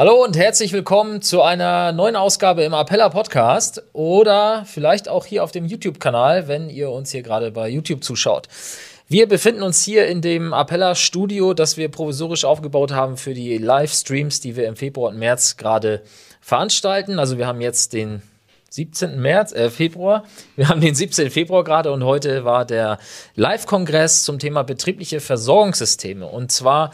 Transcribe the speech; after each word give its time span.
Hallo 0.00 0.24
und 0.24 0.34
herzlich 0.34 0.72
willkommen 0.72 1.20
zu 1.20 1.42
einer 1.42 1.92
neuen 1.92 2.16
Ausgabe 2.16 2.62
im 2.62 2.72
Appella 2.72 3.10
Podcast 3.10 3.82
oder 3.92 4.64
vielleicht 4.64 5.10
auch 5.10 5.26
hier 5.26 5.44
auf 5.44 5.52
dem 5.52 5.66
YouTube-Kanal, 5.66 6.48
wenn 6.48 6.70
ihr 6.70 6.90
uns 6.90 7.12
hier 7.12 7.20
gerade 7.20 7.50
bei 7.50 7.68
YouTube 7.68 8.02
zuschaut. 8.02 8.48
Wir 9.08 9.28
befinden 9.28 9.62
uns 9.62 9.84
hier 9.84 10.06
in 10.06 10.22
dem 10.22 10.54
Appella 10.54 10.94
Studio, 10.94 11.52
das 11.52 11.76
wir 11.76 11.90
provisorisch 11.90 12.46
aufgebaut 12.46 12.92
haben 12.92 13.18
für 13.18 13.34
die 13.34 13.58
Livestreams, 13.58 14.40
die 14.40 14.56
wir 14.56 14.68
im 14.68 14.76
Februar 14.76 15.10
und 15.10 15.18
März 15.18 15.58
gerade 15.58 16.00
veranstalten. 16.40 17.18
Also 17.18 17.36
wir 17.36 17.46
haben 17.46 17.60
jetzt 17.60 17.92
den 17.92 18.22
17. 18.70 19.20
März, 19.20 19.52
äh, 19.52 19.68
Februar. 19.68 20.24
Wir 20.56 20.70
haben 20.70 20.80
den 20.80 20.94
17. 20.94 21.28
Februar 21.30 21.62
gerade 21.62 21.92
und 21.92 22.04
heute 22.04 22.46
war 22.46 22.64
der 22.64 22.96
Live-Kongress 23.34 24.22
zum 24.22 24.38
Thema 24.38 24.62
betriebliche 24.62 25.20
Versorgungssysteme. 25.20 26.26
Und 26.26 26.52
zwar 26.52 26.90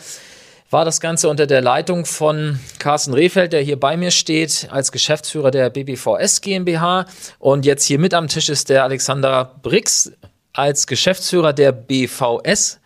war 0.71 0.85
das 0.85 1.01
Ganze 1.01 1.29
unter 1.29 1.47
der 1.47 1.61
Leitung 1.61 2.05
von 2.05 2.59
Carsten 2.79 3.15
Rehfeld, 3.15 3.53
der 3.53 3.63
hier 3.63 3.79
bei 3.79 3.97
mir 3.97 4.11
steht, 4.11 4.69
als 4.71 4.91
Geschäftsführer 4.91 5.51
der 5.51 5.71
BBVS 5.71 6.41
GmbH. 6.41 7.07
Und 7.39 7.65
jetzt 7.65 7.85
hier 7.85 7.99
mit 7.99 8.15
am 8.15 8.29
Tisch 8.29 8.49
ist 8.49 8.69
der 8.69 8.83
Alexander 8.83 9.55
Brix 9.63 10.13
als 10.53 10.87
Geschäftsführer 10.87 11.53
der 11.53 11.73
BVS. 11.73 12.81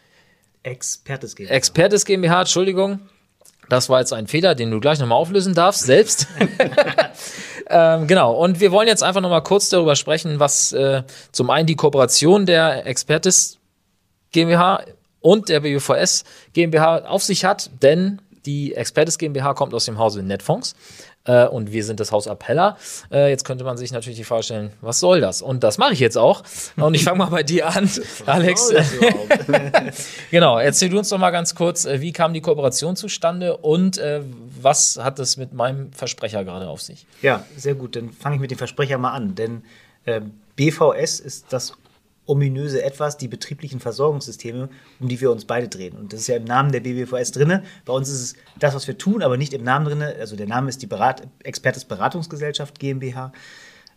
Expertes 0.62 1.34
GmbH. 1.34 1.54
Expertes 1.54 2.04
GmbH, 2.04 2.40
Entschuldigung. 2.40 3.00
Das 3.70 3.88
war 3.88 4.00
jetzt 4.00 4.12
ein 4.12 4.26
Fehler, 4.26 4.54
den 4.54 4.70
du 4.70 4.80
gleich 4.80 4.98
nochmal 4.98 5.18
auflösen 5.18 5.54
darfst, 5.54 5.84
selbst. 5.84 6.26
ähm, 7.70 8.08
genau, 8.08 8.34
und 8.34 8.58
wir 8.60 8.72
wollen 8.72 8.88
jetzt 8.88 9.02
einfach 9.02 9.20
nochmal 9.20 9.44
kurz 9.44 9.68
darüber 9.68 9.94
sprechen, 9.94 10.40
was 10.40 10.72
äh, 10.72 11.04
zum 11.30 11.50
einen 11.50 11.66
die 11.66 11.76
Kooperation 11.76 12.46
der 12.46 12.84
Expertes 12.86 13.58
GmbH 14.32 14.84
und 15.20 15.48
der 15.48 15.60
BUVS 15.60 16.24
GmbH 16.52 16.98
auf 17.06 17.22
sich 17.22 17.44
hat, 17.44 17.70
denn 17.82 18.20
die 18.46 18.74
Expertes 18.74 19.18
GmbH 19.18 19.54
kommt 19.54 19.74
aus 19.74 19.84
dem 19.84 19.98
Hause 19.98 20.22
Netfonds 20.22 20.74
äh, 21.24 21.46
und 21.46 21.72
wir 21.72 21.84
sind 21.84 22.00
das 22.00 22.12
Haus 22.12 22.26
Appella. 22.26 22.76
Äh, 23.12 23.30
jetzt 23.30 23.44
könnte 23.44 23.64
man 23.64 23.76
sich 23.76 23.92
natürlich 23.92 24.18
die 24.18 24.24
Frage 24.24 24.42
stellen, 24.42 24.72
was 24.80 25.00
soll 25.00 25.20
das? 25.20 25.42
Und 25.42 25.62
das 25.62 25.78
mache 25.78 25.92
ich 25.92 26.00
jetzt 26.00 26.16
auch. 26.16 26.42
Und 26.76 26.94
ich 26.94 27.04
fange 27.04 27.18
mal 27.18 27.26
bei 27.30 27.42
dir 27.42 27.68
an, 27.68 27.90
Alex. 28.26 28.72
genau, 30.30 30.58
erzähl 30.58 30.88
du 30.88 30.98
uns 30.98 31.10
doch 31.10 31.18
mal 31.18 31.30
ganz 31.30 31.54
kurz, 31.54 31.84
äh, 31.84 32.00
wie 32.00 32.12
kam 32.12 32.32
die 32.32 32.40
Kooperation 32.40 32.96
zustande 32.96 33.56
und 33.58 33.98
äh, 33.98 34.22
was 34.60 34.98
hat 35.00 35.18
es 35.18 35.36
mit 35.36 35.52
meinem 35.52 35.92
Versprecher 35.92 36.44
gerade 36.44 36.68
auf 36.68 36.80
sich? 36.80 37.06
Ja, 37.22 37.44
sehr 37.56 37.74
gut. 37.74 37.96
Dann 37.96 38.10
fange 38.10 38.36
ich 38.36 38.40
mit 38.40 38.50
dem 38.50 38.58
Versprecher 38.58 38.98
mal 38.98 39.12
an, 39.12 39.34
denn 39.34 39.62
äh, 40.06 40.22
BVS 40.56 41.20
ist 41.20 41.46
das 41.50 41.74
ominöse 42.26 42.82
Etwas, 42.82 43.16
die 43.16 43.28
betrieblichen 43.28 43.80
Versorgungssysteme, 43.80 44.68
um 45.00 45.08
die 45.08 45.20
wir 45.20 45.32
uns 45.32 45.44
beide 45.44 45.68
drehen. 45.68 45.96
Und 45.96 46.12
das 46.12 46.20
ist 46.20 46.26
ja 46.28 46.36
im 46.36 46.44
Namen 46.44 46.70
der 46.70 46.80
BBVS 46.80 47.32
drin. 47.32 47.62
Bei 47.84 47.92
uns 47.92 48.08
ist 48.08 48.20
es 48.20 48.34
das, 48.58 48.74
was 48.74 48.86
wir 48.86 48.96
tun, 48.96 49.22
aber 49.22 49.36
nicht 49.36 49.52
im 49.52 49.64
Namen 49.64 49.86
drin. 49.86 50.02
Also 50.02 50.36
der 50.36 50.46
Name 50.46 50.68
ist 50.68 50.82
die 50.82 50.86
Berat 50.86 51.26
Expertes 51.42 51.84
Beratungsgesellschaft 51.84 52.78
GmbH. 52.78 53.32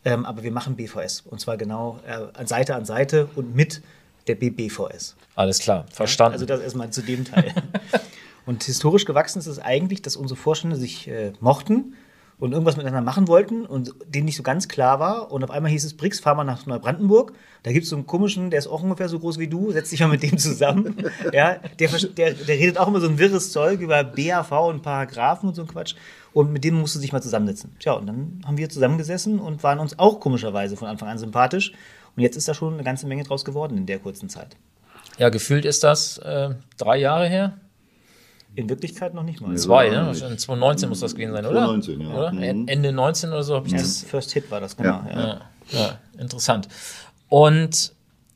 Ähm, 0.05 0.25
aber 0.25 0.43
wir 0.43 0.51
machen 0.51 0.75
BVS. 0.75 1.21
Und 1.21 1.39
zwar 1.39 1.57
genau 1.57 1.99
äh, 2.05 2.45
Seite 2.45 2.75
an 2.75 2.85
Seite 2.85 3.29
und 3.35 3.55
mit 3.55 3.81
der 4.27 4.35
BBVS. 4.35 5.15
Alles 5.35 5.59
klar, 5.59 5.85
verstanden. 5.91 6.33
Also 6.33 6.45
das 6.45 6.61
erstmal 6.61 6.89
zu 6.89 7.01
dem 7.01 7.25
Teil. 7.25 7.53
und 8.45 8.63
historisch 8.63 9.05
gewachsen 9.05 9.39
ist 9.39 9.47
es 9.47 9.59
eigentlich, 9.59 10.01
dass 10.01 10.15
unsere 10.15 10.39
Vorstände 10.39 10.75
sich 10.75 11.07
äh, 11.07 11.33
mochten 11.39 11.95
und 12.39 12.51
irgendwas 12.51 12.77
miteinander 12.77 13.01
machen 13.01 13.27
wollten 13.27 13.65
und 13.65 13.93
denen 14.07 14.25
nicht 14.25 14.35
so 14.35 14.43
ganz 14.43 14.67
klar 14.67 14.99
war. 14.99 15.31
Und 15.31 15.43
auf 15.43 15.51
einmal 15.51 15.71
hieß 15.71 15.85
es, 15.85 15.95
Brix, 15.95 16.19
fahr 16.19 16.35
mal 16.35 16.43
nach 16.43 16.65
Neubrandenburg. 16.65 17.33
Da 17.63 17.71
gibt 17.71 17.83
es 17.83 17.89
so 17.89 17.95
einen 17.95 18.05
komischen, 18.05 18.49
der 18.49 18.59
ist 18.59 18.67
auch 18.67 18.83
ungefähr 18.83 19.07
so 19.07 19.19
groß 19.19 19.37
wie 19.39 19.47
du, 19.47 19.71
setz 19.71 19.91
dich 19.91 20.01
mal 20.01 20.07
mit 20.07 20.23
dem 20.23 20.37
zusammen. 20.37 20.95
ja, 21.33 21.57
der, 21.79 21.89
der, 21.89 22.33
der 22.33 22.55
redet 22.55 22.77
auch 22.77 22.87
immer 22.87 22.99
so 22.99 23.07
ein 23.07 23.17
wirres 23.17 23.51
Zeug 23.51 23.79
über 23.79 24.03
BAV 24.03 24.51
und 24.51 24.81
Paragraphen 24.81 25.49
und 25.49 25.55
so 25.55 25.61
ein 25.61 25.67
Quatsch. 25.67 25.95
Und 26.33 26.51
mit 26.51 26.63
dem 26.63 26.75
musst 26.75 26.95
du 26.95 26.99
dich 26.99 27.13
mal 27.13 27.21
zusammensetzen. 27.21 27.75
Tja, 27.79 27.93
und 27.93 28.07
dann 28.07 28.41
haben 28.45 28.57
wir 28.57 28.67
zusammengesessen 28.69 29.39
und 29.39 29.63
waren 29.63 29.79
uns 29.79 29.97
auch 29.99 30.19
komischerweise 30.19 30.75
von 30.75 30.87
Anfang 30.87 31.09
an 31.09 31.19
sympathisch. 31.19 31.73
Und 32.15 32.23
jetzt 32.23 32.35
ist 32.35 32.47
da 32.47 32.53
schon 32.53 32.73
eine 32.73 32.83
ganze 32.83 33.07
Menge 33.07 33.23
draus 33.23 33.45
geworden 33.45 33.77
in 33.77 33.85
der 33.85 33.99
kurzen 33.99 34.29
Zeit. 34.29 34.55
Ja, 35.17 35.29
gefühlt 35.29 35.65
ist 35.65 35.83
das 35.83 36.17
äh, 36.17 36.55
drei 36.77 36.97
Jahre 36.97 37.27
her. 37.27 37.53
In 38.55 38.69
Wirklichkeit 38.69 39.13
noch 39.13 39.23
nicht 39.23 39.41
mal. 39.41 39.55
Zwei, 39.57 39.89
ne? 39.89 40.11
2019 40.13 40.89
muss 40.89 40.99
das 40.99 41.15
gewesen 41.15 41.33
sein, 41.33 41.45
oder? 41.45 41.65
2019, 41.65 42.01
ja. 42.01 42.13
Oder? 42.13 42.31
Mhm. 42.31 42.67
Ende 42.67 42.91
19 42.91 43.29
oder 43.29 43.43
so 43.43 43.55
habe 43.55 43.67
ich 43.67 43.73
Ja, 43.73 43.79
das. 43.79 44.03
First 44.03 44.31
Hit 44.31 44.51
war 44.51 44.59
das, 44.59 44.77
genau. 44.77 45.01
Ja. 45.09 45.09
Ja. 45.09 45.41
Ja, 45.71 45.79
ja, 45.79 45.99
interessant. 46.19 46.67
Und 47.29 47.93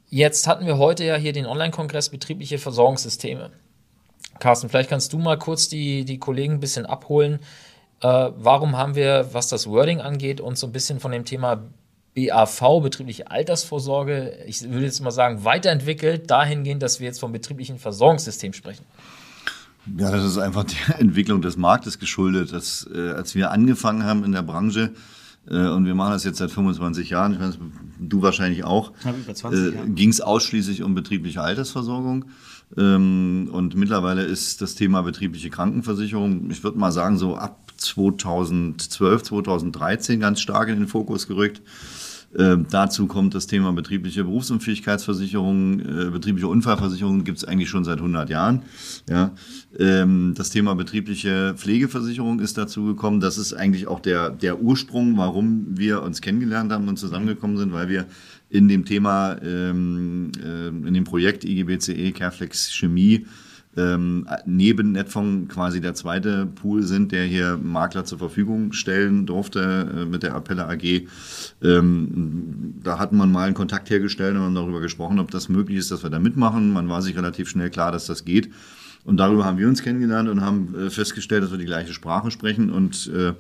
jetzt 0.10 0.48
hatten 0.48 0.66
wir 0.66 0.78
heute 0.78 1.04
ja 1.04 1.16
hier 1.16 1.34
den 1.34 1.46
Online-Kongress 1.46 2.10
betriebliche 2.10 2.58
Versorgungssysteme. 2.58 3.52
Carsten, 4.40 4.70
vielleicht 4.70 4.90
kannst 4.90 5.14
du 5.14 5.18
mal 5.18 5.38
kurz 5.38 5.68
die, 5.68 6.06
die 6.06 6.20
Kollegen 6.20 6.54
ein 6.54 6.60
bisschen 6.60 6.86
abholen. 6.86 7.40
Äh, 8.02 8.30
warum 8.36 8.78
haben 8.78 8.96
wir, 8.96 9.30
was 9.34 9.50
das 9.50 9.68
Wording 9.68 10.02
angeht, 10.02 10.42
uns 10.42 10.60
so 10.60 10.68
ein 10.68 10.72
bisschen 10.72 11.00
von 11.00 11.12
dem 11.12 11.26
Thema 11.26 11.64
BAV, 12.16 12.82
betriebliche 12.82 13.30
Altersvorsorge, 13.30 14.40
ich 14.46 14.64
würde 14.64 14.86
jetzt 14.86 15.02
mal 15.02 15.12
sagen, 15.12 15.44
weiterentwickelt, 15.44 16.30
dahingehend, 16.32 16.82
dass 16.82 17.00
wir 17.00 17.08
jetzt 17.08 17.20
vom 17.20 17.32
betrieblichen 17.32 17.78
Versorgungssystem 17.78 18.54
sprechen? 18.54 18.86
Ja, 19.98 20.12
das 20.12 20.26
ist 20.26 20.38
einfach 20.38 20.66
der 20.66 21.00
Entwicklung 21.00 21.42
des 21.42 21.58
Marktes 21.58 22.00
geschuldet. 22.00 22.52
Dass, 22.52 22.88
äh, 22.94 23.12
als 23.12 23.36
wir 23.36 23.52
angefangen 23.52 24.04
haben 24.04 24.24
in 24.24 24.32
der 24.32 24.42
Branche, 24.42 24.94
äh, 25.50 25.68
und 25.68 25.86
wir 25.86 25.96
machen 25.96 26.12
das 26.12 26.24
jetzt 26.24 26.38
seit 26.40 26.52
25 26.52 27.10
Jahren, 27.10 27.34
ich 27.34 27.40
weiß, 27.40 27.58
du 28.00 28.22
wahrscheinlich 28.22 28.64
auch, 28.64 28.92
Ja, 29.04 29.12
über 29.12 29.34
20 29.34 29.74
Jahre. 29.76 29.88
ging 29.90 30.10
es 30.10 30.22
ausschließlich 30.22 30.84
um 30.84 30.94
betriebliche 30.96 31.42
Altersversorgung. 31.42 32.26
Ähm, 32.76 33.50
und 33.52 33.76
mittlerweile 33.76 34.24
ist 34.24 34.62
das 34.62 34.76
Thema 34.76 35.02
betriebliche 35.04 35.50
Krankenversicherung, 35.50 36.52
ich 36.52 36.64
würde 36.64 36.78
mal 36.78 36.92
sagen, 36.92 37.18
so 37.18 37.38
ab 37.38 37.72
2012, 37.78 39.24
2013 39.24 40.20
ganz 40.20 40.42
stark 40.42 40.68
in 40.70 40.80
den 40.80 40.88
Fokus 40.88 41.28
gerückt. 41.28 41.62
Ähm, 42.38 42.66
dazu 42.70 43.08
kommt 43.08 43.34
das 43.36 43.48
Thema 43.48 43.72
betriebliche 43.72 44.24
Berufsunfähigkeitsversicherung, 44.24 45.80
äh, 45.80 46.10
betriebliche 46.12 46.48
Unfallversicherung 46.48 47.24
gibt 47.24 47.38
es 47.38 47.46
eigentlich 47.46 47.70
schon 47.70 47.84
seit 47.84 48.00
100 48.00 48.30
Jahren. 48.30 48.64
Ja. 49.10 49.32
Ähm, 49.80 50.34
das 50.36 50.50
Thema 50.50 50.76
betriebliche 50.76 51.54
Pflegeversicherung 51.56 52.40
ist 52.40 52.58
dazu 52.58 52.86
gekommen. 52.86 53.22
Das 53.22 53.38
ist 53.38 53.54
eigentlich 53.54 53.88
auch 53.88 54.00
der, 54.00 54.30
der 54.30 54.62
Ursprung, 54.62 55.18
warum 55.18 55.66
wir 55.78 56.04
uns 56.04 56.22
kennengelernt 56.22 56.72
haben 56.72 56.88
und 56.88 56.98
zusammengekommen 56.98 57.58
sind, 57.58 57.72
weil 57.72 57.90
wir 57.90 58.06
in 58.50 58.68
dem 58.68 58.86
Thema, 58.86 59.38
ähm, 59.42 60.32
äh, 60.44 60.68
in 60.68 60.94
dem 60.94 61.04
Projekt 61.06 61.44
IGBCE 61.44 62.12
Careflex 62.12 62.74
Chemie 62.74 63.26
ähm, 63.78 64.28
neben 64.46 64.92
Netfonds 64.92 65.54
quasi 65.54 65.80
der 65.80 65.94
zweite 65.94 66.48
Pool 66.48 66.84
sind, 66.84 67.12
der 67.12 67.26
hier 67.26 67.58
Makler 67.62 68.06
zur 68.06 68.18
Verfügung 68.18 68.74
stellen 68.74 69.26
durfte 69.26 69.90
äh, 69.96 70.06
mit 70.06 70.24
der 70.24 70.36
Appelle 70.36 70.68
AG. 70.68 71.08
Ähm, 71.62 72.74
da 72.84 73.00
hat 73.00 73.14
man 73.14 73.32
mal 73.32 73.46
einen 73.46 73.54
Kontakt 73.54 73.90
hergestellt 73.90 74.36
und 74.36 74.42
haben 74.42 74.56
darüber 74.56 74.82
gesprochen, 74.82 75.20
ob 75.20 75.32
das 75.32 75.48
möglich 75.48 75.78
ist, 75.78 75.92
dass 75.92 76.04
wir 76.04 76.10
da 76.10 76.20
mitmachen. 76.20 76.74
Man 76.74 76.90
war 76.90 77.02
sich 77.02 77.16
relativ 77.16 77.50
schnell 77.50 77.70
klar, 77.70 77.92
dass 77.92 78.08
das 78.08 78.26
geht. 78.26 78.50
Und 79.06 79.18
darüber 79.18 79.46
haben 79.46 79.58
wir 79.58 79.68
uns 79.68 79.84
kennengelernt 79.84 80.28
und 80.28 80.42
haben 80.42 80.76
äh, 80.76 80.90
festgestellt, 80.90 81.44
dass 81.44 81.52
wir 81.52 81.58
die 81.58 81.66
gleiche 81.66 81.94
Sprache 81.94 82.32
sprechen 82.32 82.70
und 82.72 83.10
äh, 83.14 83.34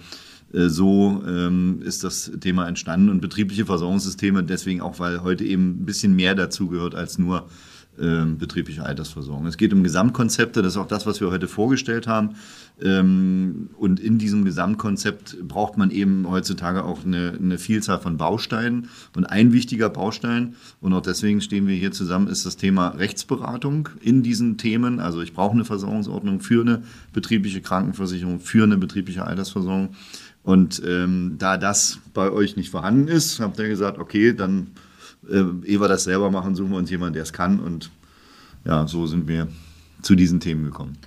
äh, 0.53 0.69
so 0.69 1.23
ähm, 1.27 1.81
ist 1.83 2.03
das 2.03 2.31
Thema 2.39 2.67
entstanden 2.67 3.09
und 3.09 3.21
betriebliche 3.21 3.65
Versorgungssysteme 3.65 4.43
deswegen 4.43 4.81
auch, 4.81 4.99
weil 4.99 5.23
heute 5.23 5.43
eben 5.43 5.81
ein 5.81 5.85
bisschen 5.85 6.15
mehr 6.15 6.35
dazu 6.35 6.67
gehört 6.67 6.95
als 6.95 7.17
nur 7.17 7.49
ähm, 7.99 8.37
betriebliche 8.37 8.83
Altersversorgung. 8.83 9.45
Es 9.47 9.57
geht 9.57 9.73
um 9.73 9.83
Gesamtkonzepte, 9.83 10.61
das 10.61 10.73
ist 10.73 10.77
auch 10.77 10.87
das, 10.87 11.05
was 11.05 11.19
wir 11.19 11.31
heute 11.31 11.47
vorgestellt 11.47 12.07
haben. 12.07 12.35
Ähm, 12.81 13.69
und 13.77 13.99
in 13.99 14.17
diesem 14.17 14.45
Gesamtkonzept 14.45 15.37
braucht 15.47 15.77
man 15.77 15.89
eben 15.91 16.29
heutzutage 16.29 16.83
auch 16.83 17.03
eine, 17.05 17.33
eine 17.39 17.57
Vielzahl 17.57 17.99
von 17.99 18.17
Bausteinen. 18.17 18.89
Und 19.15 19.25
ein 19.25 19.51
wichtiger 19.53 19.89
Baustein, 19.89 20.55
und 20.79 20.93
auch 20.93 21.01
deswegen 21.01 21.41
stehen 21.41 21.67
wir 21.67 21.75
hier 21.75 21.91
zusammen, 21.91 22.27
ist 22.27 22.45
das 22.45 22.57
Thema 22.57 22.89
Rechtsberatung 22.89 23.89
in 24.01 24.23
diesen 24.23 24.57
Themen. 24.57 24.99
Also 24.99 25.21
ich 25.21 25.33
brauche 25.33 25.53
eine 25.53 25.65
Versorgungsordnung 25.65 26.39
für 26.41 26.61
eine 26.61 26.83
betriebliche 27.13 27.61
Krankenversicherung, 27.61 28.39
für 28.39 28.63
eine 28.63 28.77
betriebliche 28.77 29.25
Altersversorgung. 29.25 29.95
Und 30.43 30.81
ähm, 30.87 31.35
da 31.37 31.57
das 31.57 31.99
bei 32.13 32.31
euch 32.31 32.55
nicht 32.55 32.69
vorhanden 32.69 33.09
ist, 33.09 33.39
habt 33.39 33.59
ihr 33.59 33.67
gesagt, 33.67 33.97
okay, 33.97 34.33
dann 34.33 34.67
äh, 35.29 35.43
ehe 35.65 35.79
wir 35.79 35.87
das 35.87 36.03
selber 36.03 36.31
machen, 36.31 36.55
suchen 36.55 36.71
wir 36.71 36.77
uns 36.77 36.89
jemanden, 36.89 37.13
der 37.13 37.23
es 37.23 37.33
kann. 37.33 37.59
Und 37.59 37.91
ja, 38.65 38.87
so 38.87 39.07
sind 39.07 39.27
wir 39.27 39.47
zu 40.01 40.15
diesen 40.15 40.39
Themen 40.39 40.65
gekommen. 40.65 40.97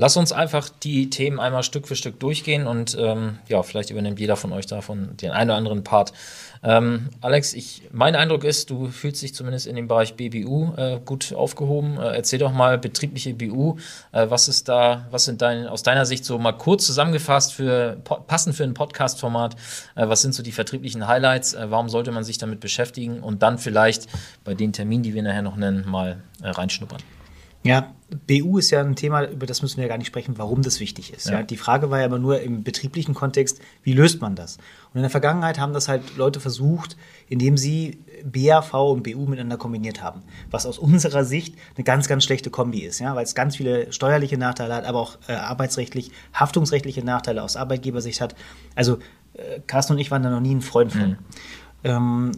Lass 0.00 0.16
uns 0.16 0.32
einfach 0.32 0.70
die 0.70 1.10
Themen 1.10 1.38
einmal 1.38 1.62
Stück 1.62 1.86
für 1.86 1.94
Stück 1.94 2.18
durchgehen 2.20 2.66
und 2.66 2.96
ähm, 2.98 3.38
ja, 3.48 3.62
vielleicht 3.62 3.90
übernimmt 3.90 4.18
jeder 4.18 4.34
von 4.34 4.50
euch 4.50 4.64
davon 4.64 5.14
den 5.18 5.30
einen 5.30 5.50
oder 5.50 5.58
anderen 5.58 5.84
Part. 5.84 6.14
Ähm, 6.62 7.10
Alex, 7.20 7.52
ich, 7.52 7.82
mein 7.92 8.16
Eindruck 8.16 8.44
ist, 8.44 8.70
du 8.70 8.86
fühlst 8.86 9.20
dich 9.20 9.34
zumindest 9.34 9.66
in 9.66 9.76
dem 9.76 9.88
Bereich 9.88 10.14
BBU 10.14 10.72
äh, 10.78 11.00
gut 11.04 11.34
aufgehoben. 11.34 11.98
Äh, 11.98 12.16
erzähl 12.16 12.38
doch 12.38 12.50
mal 12.50 12.78
betriebliche 12.78 13.34
BU. 13.34 13.76
Äh, 14.12 14.30
was 14.30 14.48
ist 14.48 14.70
da, 14.70 15.06
was 15.10 15.26
sind 15.26 15.42
dein, 15.42 15.66
aus 15.66 15.82
deiner 15.82 16.06
Sicht 16.06 16.24
so 16.24 16.38
mal 16.38 16.52
kurz 16.52 16.86
zusammengefasst 16.86 17.52
für 17.52 17.98
passend 18.26 18.56
für 18.56 18.64
ein 18.64 18.72
Podcast-Format? 18.72 19.54
Äh, 19.96 20.08
was 20.08 20.22
sind 20.22 20.34
so 20.34 20.42
die 20.42 20.52
vertrieblichen 20.52 21.08
Highlights? 21.08 21.52
Äh, 21.52 21.70
warum 21.70 21.90
sollte 21.90 22.10
man 22.10 22.24
sich 22.24 22.38
damit 22.38 22.60
beschäftigen 22.60 23.20
und 23.20 23.42
dann 23.42 23.58
vielleicht 23.58 24.06
bei 24.44 24.54
den 24.54 24.72
Terminen, 24.72 25.02
die 25.02 25.12
wir 25.12 25.22
nachher 25.22 25.42
noch 25.42 25.56
nennen, 25.56 25.84
mal 25.86 26.22
äh, 26.42 26.48
reinschnuppern? 26.48 27.02
Ja, 27.62 27.92
BU 28.26 28.58
ist 28.58 28.70
ja 28.70 28.80
ein 28.80 28.96
Thema, 28.96 29.28
über 29.28 29.46
das 29.46 29.62
müssen 29.62 29.76
wir 29.76 29.84
ja 29.84 29.88
gar 29.88 29.98
nicht 29.98 30.06
sprechen, 30.06 30.38
warum 30.38 30.62
das 30.62 30.80
wichtig 30.80 31.12
ist. 31.12 31.28
Ja. 31.28 31.40
ja. 31.40 31.42
Die 31.42 31.56
Frage 31.56 31.90
war 31.90 32.00
ja 32.00 32.06
aber 32.06 32.18
nur 32.18 32.40
im 32.40 32.64
betrieblichen 32.64 33.14
Kontext, 33.14 33.60
wie 33.82 33.92
löst 33.92 34.20
man 34.20 34.34
das? 34.34 34.56
Und 34.92 34.96
in 34.96 35.02
der 35.02 35.10
Vergangenheit 35.10 35.60
haben 35.60 35.72
das 35.72 35.86
halt 35.86 36.16
Leute 36.16 36.40
versucht, 36.40 36.96
indem 37.28 37.56
sie 37.56 38.00
BAV 38.24 38.74
und 38.74 39.02
BU 39.02 39.26
miteinander 39.26 39.58
kombiniert 39.58 40.02
haben. 40.02 40.22
Was 40.50 40.66
aus 40.66 40.78
unserer 40.78 41.24
Sicht 41.24 41.54
eine 41.76 41.84
ganz, 41.84 42.08
ganz 42.08 42.24
schlechte 42.24 42.50
Kombi 42.50 42.80
ist, 42.80 42.98
ja, 42.98 43.14
weil 43.14 43.24
es 43.24 43.34
ganz 43.34 43.56
viele 43.56 43.92
steuerliche 43.92 44.38
Nachteile 44.38 44.74
hat, 44.74 44.84
aber 44.84 44.98
auch 44.98 45.18
äh, 45.28 45.34
arbeitsrechtlich, 45.34 46.10
haftungsrechtliche 46.32 47.04
Nachteile 47.04 47.42
aus 47.42 47.56
Arbeitgebersicht 47.56 48.20
hat. 48.20 48.34
Also 48.74 48.98
äh, 49.34 49.60
Carsten 49.66 49.92
und 49.92 49.98
ich 50.00 50.10
waren 50.10 50.22
da 50.22 50.30
noch 50.30 50.40
nie 50.40 50.54
ein 50.54 50.62
Freund 50.62 50.92
von. 50.92 51.10
Mhm. 51.10 51.16
Ähm, 51.84 52.32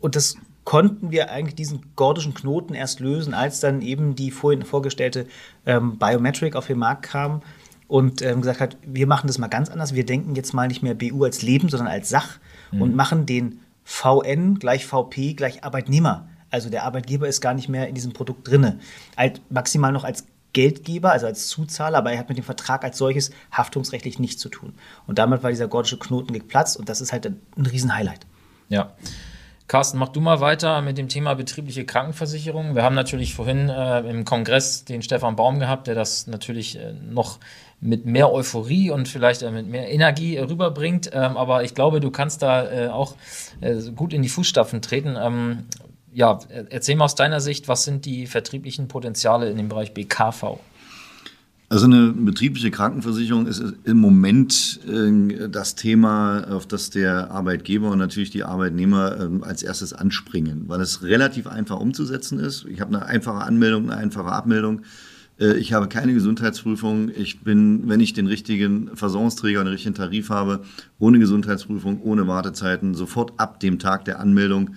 und 0.00 0.16
das 0.16 0.36
konnten 0.64 1.10
wir 1.10 1.30
eigentlich 1.30 1.54
diesen 1.54 1.94
gordischen 1.96 2.34
Knoten 2.34 2.74
erst 2.74 3.00
lösen, 3.00 3.34
als 3.34 3.60
dann 3.60 3.82
eben 3.82 4.14
die 4.14 4.30
vorhin 4.30 4.62
vorgestellte 4.62 5.26
ähm, 5.66 5.98
Biometric 5.98 6.54
auf 6.54 6.66
den 6.66 6.78
Markt 6.78 7.02
kam 7.02 7.42
und 7.88 8.22
ähm, 8.22 8.40
gesagt 8.40 8.60
hat, 8.60 8.76
wir 8.86 9.06
machen 9.06 9.26
das 9.26 9.38
mal 9.38 9.48
ganz 9.48 9.68
anders. 9.68 9.94
Wir 9.94 10.06
denken 10.06 10.36
jetzt 10.36 10.52
mal 10.52 10.68
nicht 10.68 10.82
mehr 10.82 10.94
BU 10.94 11.24
als 11.24 11.42
Leben, 11.42 11.68
sondern 11.68 11.88
als 11.88 12.08
Sach 12.08 12.38
mhm. 12.70 12.82
und 12.82 12.94
machen 12.94 13.26
den 13.26 13.60
VN 13.84 14.58
gleich 14.58 14.86
VP 14.86 15.34
gleich 15.34 15.64
Arbeitnehmer. 15.64 16.28
Also 16.50 16.68
der 16.68 16.84
Arbeitgeber 16.84 17.28
ist 17.28 17.40
gar 17.40 17.54
nicht 17.54 17.68
mehr 17.68 17.88
in 17.88 17.94
diesem 17.94 18.12
Produkt 18.12 18.48
drinne. 18.48 18.78
Halt 19.16 19.40
maximal 19.50 19.92
noch 19.92 20.04
als 20.04 20.26
Geldgeber, 20.52 21.12
also 21.12 21.26
als 21.26 21.46
Zuzahler, 21.48 21.98
aber 21.98 22.12
er 22.12 22.18
hat 22.18 22.28
mit 22.28 22.38
dem 22.38 22.44
Vertrag 22.44 22.84
als 22.84 22.98
solches 22.98 23.30
haftungsrechtlich 23.52 24.18
nichts 24.18 24.40
zu 24.40 24.48
tun. 24.48 24.74
Und 25.06 25.18
damit 25.18 25.42
war 25.42 25.50
dieser 25.50 25.68
gordische 25.68 25.98
Knoten 25.98 26.32
geplatzt 26.32 26.76
und 26.76 26.88
das 26.88 27.00
ist 27.00 27.12
halt 27.12 27.26
ein, 27.26 27.40
ein 27.56 27.66
Riesenhighlight. 27.66 28.26
Ja. 28.68 28.92
Carsten, 29.70 29.98
mach 29.98 30.08
du 30.08 30.20
mal 30.20 30.40
weiter 30.40 30.82
mit 30.82 30.98
dem 30.98 31.08
Thema 31.08 31.34
betriebliche 31.34 31.84
Krankenversicherung. 31.84 32.74
Wir 32.74 32.82
haben 32.82 32.96
natürlich 32.96 33.36
vorhin 33.36 33.68
äh, 33.68 34.00
im 34.00 34.24
Kongress 34.24 34.84
den 34.84 35.00
Stefan 35.00 35.36
Baum 35.36 35.60
gehabt, 35.60 35.86
der 35.86 35.94
das 35.94 36.26
natürlich 36.26 36.76
äh, 36.76 36.92
noch 36.92 37.38
mit 37.80 38.04
mehr 38.04 38.32
Euphorie 38.32 38.90
und 38.90 39.06
vielleicht 39.06 39.42
äh, 39.42 39.50
mit 39.52 39.68
mehr 39.68 39.88
Energie 39.88 40.34
äh, 40.34 40.42
rüberbringt. 40.42 41.10
Ähm, 41.12 41.36
aber 41.36 41.62
ich 41.62 41.76
glaube, 41.76 42.00
du 42.00 42.10
kannst 42.10 42.42
da 42.42 42.68
äh, 42.68 42.88
auch 42.88 43.14
äh, 43.60 43.76
gut 43.94 44.12
in 44.12 44.22
die 44.22 44.28
Fußstapfen 44.28 44.82
treten. 44.82 45.16
Ähm, 45.16 45.66
ja, 46.12 46.40
erzähl 46.70 46.96
mal 46.96 47.04
aus 47.04 47.14
deiner 47.14 47.38
Sicht, 47.38 47.68
was 47.68 47.84
sind 47.84 48.06
die 48.06 48.26
vertrieblichen 48.26 48.88
Potenziale 48.88 49.48
in 49.50 49.56
dem 49.56 49.68
Bereich 49.68 49.94
BKV? 49.94 50.58
Also 51.72 51.86
eine 51.86 52.08
betriebliche 52.08 52.72
Krankenversicherung 52.72 53.46
ist 53.46 53.62
im 53.84 53.98
Moment 53.98 54.80
äh, 54.88 55.48
das 55.48 55.76
Thema, 55.76 56.42
auf 56.50 56.66
das 56.66 56.90
der 56.90 57.30
Arbeitgeber 57.30 57.90
und 57.90 57.98
natürlich 57.98 58.30
die 58.30 58.42
Arbeitnehmer 58.42 59.16
äh, 59.20 59.44
als 59.44 59.62
erstes 59.62 59.92
anspringen, 59.92 60.64
weil 60.66 60.80
es 60.80 61.04
relativ 61.04 61.46
einfach 61.46 61.78
umzusetzen 61.78 62.40
ist. 62.40 62.66
Ich 62.68 62.80
habe 62.80 62.96
eine 62.96 63.06
einfache 63.06 63.44
Anmeldung, 63.44 63.84
eine 63.84 64.00
einfache 64.00 64.32
Abmeldung. 64.32 64.82
Äh, 65.38 65.58
ich 65.58 65.72
habe 65.72 65.86
keine 65.86 66.12
Gesundheitsprüfung. 66.12 67.08
Ich 67.16 67.42
bin, 67.42 67.88
wenn 67.88 68.00
ich 68.00 68.14
den 68.14 68.26
richtigen 68.26 68.90
Versorgungsträger 68.96 69.60
und 69.60 69.66
den 69.66 69.74
richtigen 69.74 69.94
Tarif 69.94 70.28
habe, 70.28 70.64
ohne 70.98 71.20
Gesundheitsprüfung, 71.20 72.02
ohne 72.02 72.26
Wartezeiten, 72.26 72.94
sofort 72.94 73.34
ab 73.38 73.60
dem 73.60 73.78
Tag 73.78 74.04
der 74.06 74.18
Anmeldung 74.18 74.70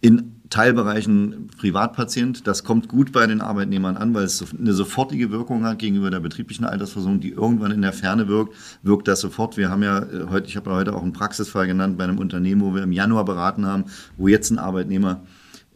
in 0.00 0.39
Teilbereichen 0.50 1.48
Privatpatient. 1.56 2.46
Das 2.46 2.64
kommt 2.64 2.88
gut 2.88 3.12
bei 3.12 3.26
den 3.26 3.40
Arbeitnehmern 3.40 3.96
an, 3.96 4.12
weil 4.14 4.24
es 4.24 4.44
eine 4.58 4.72
sofortige 4.72 5.30
Wirkung 5.30 5.64
hat 5.64 5.78
gegenüber 5.78 6.10
der 6.10 6.18
betrieblichen 6.18 6.64
Altersversorgung, 6.64 7.20
die 7.20 7.30
irgendwann 7.30 7.70
in 7.70 7.82
der 7.82 7.92
Ferne 7.92 8.26
wirkt, 8.26 8.54
wirkt 8.82 9.06
das 9.06 9.20
sofort. 9.20 9.56
Wir 9.56 9.70
haben 9.70 9.84
ja 9.84 10.00
äh, 10.00 10.26
heute, 10.28 10.48
ich 10.48 10.56
habe 10.56 10.70
heute 10.72 10.94
auch 10.94 11.02
einen 11.02 11.12
Praxisfall 11.12 11.68
genannt 11.68 11.96
bei 11.96 12.04
einem 12.04 12.18
Unternehmen, 12.18 12.62
wo 12.62 12.74
wir 12.74 12.82
im 12.82 12.92
Januar 12.92 13.24
beraten 13.24 13.64
haben, 13.64 13.84
wo 14.16 14.26
jetzt 14.26 14.50
ein 14.50 14.58
Arbeitnehmer 14.58 15.22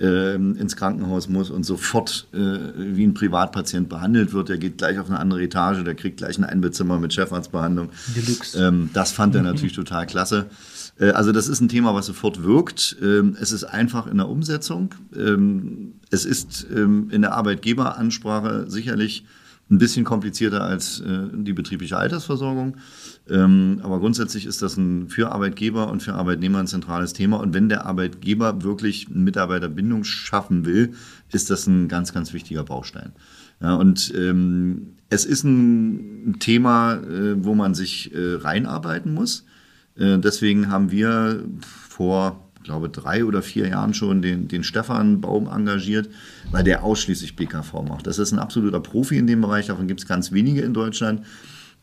ins 0.05 0.77
Krankenhaus 0.77 1.29
muss 1.29 1.51
und 1.51 1.65
sofort 1.65 2.27
äh, 2.33 2.37
wie 2.39 3.07
ein 3.07 3.15
Privatpatient 3.15 3.89
behandelt 3.89 4.33
wird. 4.33 4.49
Der 4.49 4.59
geht 4.59 4.79
gleich 4.79 4.99
auf 4.99 5.09
eine 5.09 5.19
andere 5.19 5.43
Etage, 5.43 5.85
der 5.85 5.95
kriegt 5.95 6.19
gleich 6.19 6.39
ein 6.39 6.45
Einbezimmer 6.45 6.99
mit 6.99 7.13
Chefarztbehandlung. 7.13 7.91
Deluxe. 8.17 8.59
Ähm, 8.59 8.91
das 8.93 9.13
fand 9.13 9.35
er 9.35 9.43
natürlich 9.43 9.75
total 9.75 10.07
klasse. 10.07 10.47
Äh, 10.99 11.11
also 11.11 11.33
das 11.33 11.49
ist 11.49 11.61
ein 11.61 11.69
Thema, 11.69 11.95
was 11.95 12.07
sofort 12.07 12.43
wirkt. 12.43 12.97
Ähm, 13.03 13.37
es 13.41 13.53
ist 13.53 13.65
einfach 13.65 14.07
in 14.07 14.19
der 14.19 14.29
Umsetzung. 14.29 14.95
Ähm, 15.17 15.95
es 16.11 16.25
ist 16.25 16.67
ähm, 16.75 17.09
in 17.11 17.23
der 17.23 17.33
Arbeitgeberansprache 17.35 18.67
sicherlich 18.69 19.25
ein 19.71 19.79
bisschen 19.79 20.05
komplizierter 20.05 20.63
als 20.63 21.01
äh, 21.01 21.29
die 21.33 21.53
betriebliche 21.53 21.97
Altersversorgung. 21.97 22.77
Aber 23.27 24.01
grundsätzlich 24.01 24.45
ist 24.45 24.61
das 24.61 24.77
ein, 24.77 25.09
für 25.09 25.33
Arbeitgeber 25.33 25.91
und 25.91 26.03
für 26.03 26.13
Arbeitnehmer 26.13 26.59
ein 26.59 26.67
zentrales 26.67 27.15
Thema. 27.15 27.41
Und 27.41 27.55
wenn 27.55 27.71
der 27.71 27.87
Arbeitgeber 27.87 28.63
wirklich 28.63 29.09
Mitarbeiterbindung 29.09 30.05
schaffen 30.05 30.67
will, 30.67 30.93
ist 31.33 31.49
das 31.49 31.67
ein 31.67 31.89
ganz, 31.89 32.13
ganz 32.13 32.35
wichtiger 32.35 32.65
Baustein. 32.65 33.13
Ja, 33.63 33.77
und 33.77 34.13
ähm, 34.15 34.97
es 35.09 35.25
ist 35.25 35.45
ein 35.45 36.37
Thema, 36.39 36.97
äh, 36.97 37.43
wo 37.43 37.55
man 37.55 37.75
sich 37.75 38.15
äh, 38.15 38.35
reinarbeiten 38.35 39.15
muss. 39.15 39.47
Äh, 39.97 40.19
deswegen 40.19 40.71
haben 40.71 40.91
wir 40.91 41.45
vor, 41.61 42.44
glaube 42.65 42.89
drei 42.89 43.25
oder 43.25 43.43
vier 43.43 43.69
Jahren 43.69 43.95
schon 43.95 44.23
den, 44.23 44.49
den 44.49 44.65
Stefan 44.65 45.21
Baum 45.21 45.47
engagiert, 45.47 46.09
weil 46.51 46.65
der 46.65 46.83
ausschließlich 46.83 47.37
BKV 47.37 47.73
macht. 47.89 48.07
Das 48.07 48.19
ist 48.19 48.33
ein 48.33 48.39
absoluter 48.39 48.81
Profi 48.81 49.19
in 49.19 49.27
dem 49.27 49.41
Bereich, 49.41 49.67
davon 49.67 49.87
gibt 49.87 50.01
es 50.01 50.07
ganz 50.07 50.33
wenige 50.33 50.63
in 50.63 50.75
Deutschland 50.75 51.23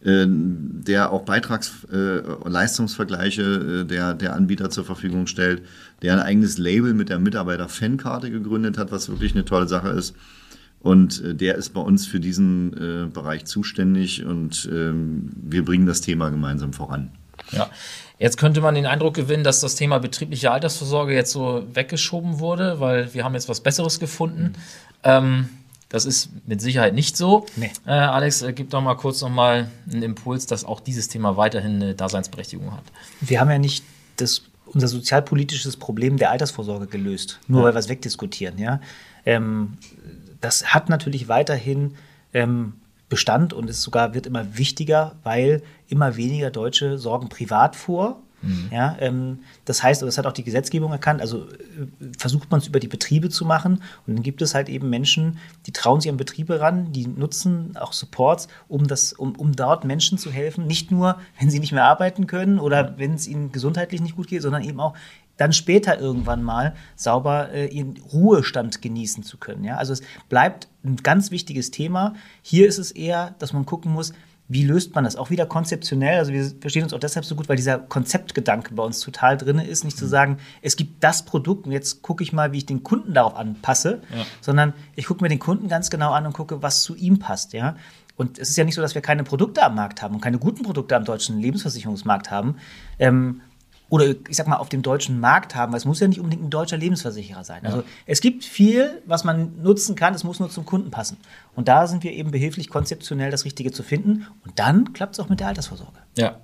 äh, 0.04 0.26
der 0.28 1.12
auch 1.12 1.26
Beitragsleistungsvergleiche 1.26 3.82
äh, 3.82 3.86
der, 3.86 4.16
der 4.16 4.34
Anbieter 4.34 4.72
zur 4.72 4.84
Verfügung 4.84 5.28
stellt, 5.28 5.62
der 6.02 6.14
ein 6.14 6.20
eigenes 6.20 6.58
Label 6.58 6.96
mit 6.96 7.10
der 7.10 7.20
Mitarbeiter-Fan-Karte 7.20 8.32
gegründet 8.32 8.80
hat, 8.80 8.92
was 8.92 9.10
wirklich 9.10 9.36
eine 9.36 9.46
tolle 9.46 9.68
Sache 9.68 9.90
ist. 9.90 10.16
Und 10.80 11.22
der 11.40 11.58
ist 11.58 11.76
bei 11.76 11.82
uns 11.82 12.08
für 12.08 12.20
diesen 12.20 13.12
Bereich 13.14 13.46
zuständig 13.46 14.26
und 14.26 14.68
ähm, 14.74 15.30
wir 15.36 15.64
bringen 15.64 15.86
das 15.86 16.02
Thema 16.02 16.32
gemeinsam 16.32 16.74
voran. 16.74 17.12
Ja. 17.52 17.70
Jetzt 18.20 18.38
könnte 18.38 18.62
man 18.62 18.76
den 18.76 18.86
Eindruck 18.86 19.16
gewinnen, 19.16 19.44
dass 19.44 19.62
das 19.62 19.76
Thema 19.76 20.00
betriebliche 20.00 20.52
Altersvorsorge 20.52 21.14
jetzt 21.14 21.32
so 21.32 21.66
weggeschoben 21.74 22.40
wurde, 22.40 22.80
weil 22.80 23.14
wir 23.14 23.24
haben 23.24 23.34
jetzt 23.34 23.50
was 23.50 23.62
Besseres 23.62 24.00
gefunden. 24.00 24.44
Mhm. 24.44 24.54
Ähm, 25.04 25.50
das 25.90 26.06
ist 26.06 26.30
mit 26.48 26.62
Sicherheit 26.62 26.94
nicht 26.94 27.18
so. 27.18 27.46
Nee. 27.56 27.72
Äh, 27.86 27.92
Alex, 27.92 28.44
äh, 28.44 28.54
gib 28.54 28.70
doch 28.70 28.82
mal 28.82 28.96
kurz 28.96 29.22
noch 29.22 29.30
mal 29.30 29.70
einen 29.92 30.04
Impuls, 30.04 30.46
dass 30.46 30.64
auch 30.64 30.80
dieses 30.80 31.08
Thema 31.08 31.36
weiterhin 31.36 31.76
eine 31.78 31.96
Daseinsberechtigung 31.96 32.72
hat. 32.72 32.84
Wir 33.20 33.42
haben 33.42 33.50
ja 33.50 33.58
nicht 33.58 33.84
das, 34.16 34.44
unser 34.68 34.88
sozialpolitisches 34.88 35.76
Problem 35.78 36.18
der 36.18 36.32
Altersvorsorge 36.32 36.88
gelöst, 36.88 37.40
nur 37.48 37.62
ja. 37.62 37.66
weil 37.66 37.74
wir 37.74 37.80
es 37.80 37.90
wegdiskutieren. 37.90 38.58
Ja? 38.58 38.80
Ähm, 39.26 39.80
das 40.40 40.74
hat 40.74 40.90
natürlich 40.90 41.28
weiterhin 41.28 41.96
ähm, 42.34 42.74
Bestand 43.12 43.52
und 43.52 43.70
es 43.70 43.82
sogar 43.82 44.14
wird 44.14 44.26
immer 44.26 44.58
wichtiger, 44.58 45.16
weil 45.24 45.62
immer 45.90 46.16
weniger 46.16 46.50
Deutsche 46.50 46.98
sorgen 46.98 47.28
privat 47.28 47.76
vor. 47.76 48.22
Mhm. 48.42 48.70
Ja, 48.72 48.96
ähm, 49.00 49.40
das 49.66 49.84
heißt, 49.84 50.02
das 50.02 50.18
hat 50.18 50.26
auch 50.26 50.32
die 50.32 50.46
Gesetzgebung 50.46 50.94
erkannt, 50.94 51.22
also 51.22 51.44
äh, 51.44 52.08
versucht 52.18 52.50
man 52.50 52.62
es 52.62 52.68
über 52.68 52.80
die 52.80 52.88
Betriebe 52.88 53.30
zu 53.30 53.46
machen 53.46 53.84
und 54.08 54.16
dann 54.16 54.24
gibt 54.24 54.42
es 54.42 54.56
halt 54.56 54.70
eben 54.70 54.90
Menschen, 54.90 55.38
die 55.68 55.74
trauen 55.74 56.02
sich 56.02 56.10
an 56.10 56.18
Betriebe 56.18 56.60
ran, 56.60 56.92
die 56.94 57.06
nutzen 57.06 57.76
auch 57.78 57.94
Supports, 57.94 58.48
um, 58.68 58.88
das, 58.88 59.14
um, 59.14 59.36
um 59.36 59.52
dort 59.56 59.84
Menschen 59.84 60.18
zu 60.18 60.32
helfen, 60.32 60.66
nicht 60.66 60.90
nur, 60.90 61.20
wenn 61.38 61.52
sie 61.52 61.60
nicht 61.60 61.74
mehr 61.74 61.84
arbeiten 61.84 62.26
können 62.26 62.60
oder 62.60 62.98
wenn 62.98 63.14
es 63.14 63.28
ihnen 63.28 63.52
gesundheitlich 63.52 64.02
nicht 64.02 64.16
gut 64.16 64.28
geht, 64.28 64.42
sondern 64.42 64.64
eben 64.64 64.80
auch 64.80 64.96
dann 65.42 65.54
später 65.54 66.00
irgendwann 66.00 66.44
mal 66.44 66.76
sauber 66.96 67.50
äh, 67.52 67.66
ihren 67.66 67.98
Ruhestand 68.14 68.82
genießen 68.84 69.24
zu 69.24 69.38
können. 69.38 69.64
Ja? 69.64 69.78
Also 69.78 69.94
es 69.94 70.02
bleibt 70.30 70.68
ein 70.84 70.98
ganz 70.98 71.32
wichtiges 71.32 71.72
Thema. 71.72 72.14
Hier 72.44 72.68
ist 72.68 72.78
es 72.78 72.92
eher, 72.92 73.34
dass 73.40 73.52
man 73.52 73.66
gucken 73.66 73.92
muss, 73.92 74.14
wie 74.48 74.64
löst 74.64 74.94
man 74.94 75.04
das? 75.04 75.16
Auch 75.16 75.32
wieder 75.32 75.48
konzeptionell. 75.48 76.20
Also 76.20 76.32
wir 76.32 76.44
verstehen 76.60 76.84
uns 76.84 76.94
auch 76.94 77.00
deshalb 77.00 77.26
so 77.26 77.36
gut, 77.36 77.50
weil 77.50 77.56
dieser 77.56 77.80
Konzeptgedanke 77.80 78.76
bei 78.76 78.84
uns 78.84 79.00
total 79.00 79.36
drin 79.38 79.58
ist. 79.58 79.84
Nicht 79.84 79.98
zu 79.98 80.06
mhm. 80.06 80.10
sagen, 80.10 80.38
es 80.62 80.76
gibt 80.76 81.04
das 81.04 81.24
Produkt 81.26 81.66
und 81.66 81.72
jetzt 81.72 82.04
gucke 82.04 82.22
ich 82.22 82.34
mal, 82.34 82.52
wie 82.52 82.58
ich 82.58 82.66
den 82.68 82.84
Kunden 82.84 83.14
darauf 83.16 83.36
anpasse, 83.36 84.02
ja. 84.16 84.26
sondern 84.42 84.74
ich 84.96 85.06
gucke 85.08 85.24
mir 85.24 85.30
den 85.30 85.40
Kunden 85.40 85.70
ganz 85.70 85.90
genau 85.90 86.12
an 86.12 86.28
und 86.28 86.34
gucke, 86.34 86.62
was 86.62 86.84
zu 86.84 86.96
ihm 86.96 87.18
passt. 87.18 87.54
Ja? 87.54 87.78
Und 88.16 88.38
es 88.38 88.50
ist 88.50 88.58
ja 88.58 88.64
nicht 88.64 88.76
so, 88.76 88.82
dass 88.82 88.94
wir 88.94 89.02
keine 89.02 89.24
Produkte 89.24 89.64
am 89.64 89.74
Markt 89.74 90.04
haben 90.04 90.14
und 90.14 90.22
keine 90.22 90.38
guten 90.38 90.62
Produkte 90.64 90.96
am 90.96 91.06
deutschen 91.06 91.40
Lebensversicherungsmarkt 91.40 92.30
haben. 92.30 92.58
Ähm, 93.00 93.42
oder 93.92 94.06
ich 94.30 94.38
sag 94.38 94.48
mal 94.48 94.56
auf 94.56 94.70
dem 94.70 94.84
deutschen 94.84 95.20
Markt 95.20 95.54
haben, 95.54 95.74
weil 95.74 95.78
es 95.78 95.84
muss 95.84 96.00
ja 96.00 96.08
nicht 96.08 96.22
unbedingt 96.22 96.46
ein 96.46 96.50
deutscher 96.50 96.78
Lebensversicherer 96.78 97.44
sein. 97.44 97.66
Also 97.66 97.84
es 98.06 98.22
gibt 98.22 98.46
viel, 98.46 99.02
was 99.06 99.26
man 99.26 99.62
nutzen 99.62 99.98
kann, 99.98 100.14
es 100.14 100.24
muss 100.24 100.40
nur 100.40 100.50
zum 100.50 100.66
Kunden 100.66 100.92
passen. 100.92 101.18
Und 101.58 101.68
da 101.68 101.86
sind 101.88 102.02
wir 102.06 102.14
eben 102.14 102.32
behilflich, 102.32 102.70
konzeptionell 102.70 103.32
das 103.32 103.44
Richtige 103.44 103.74
zu 103.74 103.84
finden. 103.84 104.28
Und 104.46 104.58
dann 104.58 104.94
klappt 104.94 105.16
es 105.16 105.20
auch 105.20 105.28
mit 105.28 105.42
der 105.42 105.48
Altersvorsorge. 105.48 106.00
Ja. 106.18 106.38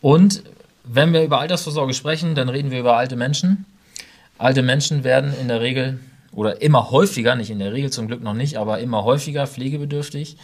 Und 0.00 0.42
wenn 0.82 1.12
wir 1.12 1.22
über 1.22 1.38
Altersvorsorge 1.38 1.94
sprechen, 1.94 2.34
dann 2.34 2.48
reden 2.48 2.72
wir 2.72 2.80
über 2.80 2.96
alte 2.96 3.14
Menschen. 3.14 3.64
Alte 4.36 4.62
Menschen 4.62 5.04
werden 5.04 5.32
in 5.40 5.46
der 5.46 5.60
Regel 5.60 6.00
oder 6.32 6.60
immer 6.62 6.90
häufiger, 6.90 7.36
nicht 7.36 7.50
in 7.50 7.60
der 7.60 7.72
Regel 7.72 7.90
zum 7.90 8.08
Glück 8.08 8.24
noch 8.24 8.34
nicht, 8.34 8.56
aber 8.56 8.80
immer 8.80 9.04
häufiger 9.04 9.46
pflegebedürftig. 9.46 10.36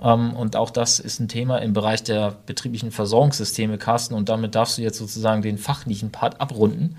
Ähm, 0.00 0.34
und 0.34 0.56
auch 0.56 0.70
das 0.70 1.00
ist 1.00 1.20
ein 1.20 1.28
Thema 1.28 1.58
im 1.58 1.72
Bereich 1.72 2.02
der 2.02 2.34
betrieblichen 2.46 2.90
Versorgungssysteme, 2.90 3.78
Carsten. 3.78 4.14
Und 4.14 4.28
damit 4.28 4.54
darfst 4.54 4.78
du 4.78 4.82
jetzt 4.82 4.98
sozusagen 4.98 5.42
den 5.42 5.58
fachlichen 5.58 6.10
Part 6.12 6.40
abrunden. 6.40 6.96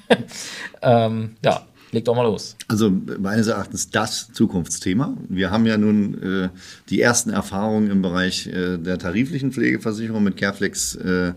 ähm, 0.82 1.36
ja, 1.44 1.62
leg 1.90 2.04
doch 2.04 2.14
mal 2.14 2.22
los. 2.22 2.56
Also 2.68 2.90
meines 2.90 3.46
Erachtens 3.46 3.90
das 3.90 4.30
Zukunftsthema. 4.32 5.16
Wir 5.28 5.50
haben 5.50 5.66
ja 5.66 5.78
nun 5.78 6.22
äh, 6.22 6.48
die 6.90 7.00
ersten 7.00 7.30
Erfahrungen 7.30 7.90
im 7.90 8.02
Bereich 8.02 8.46
äh, 8.46 8.78
der 8.78 8.98
tariflichen 8.98 9.52
Pflegeversicherung 9.52 10.22
mit 10.22 10.36
Careflex 10.36 10.96
äh, 10.96 11.32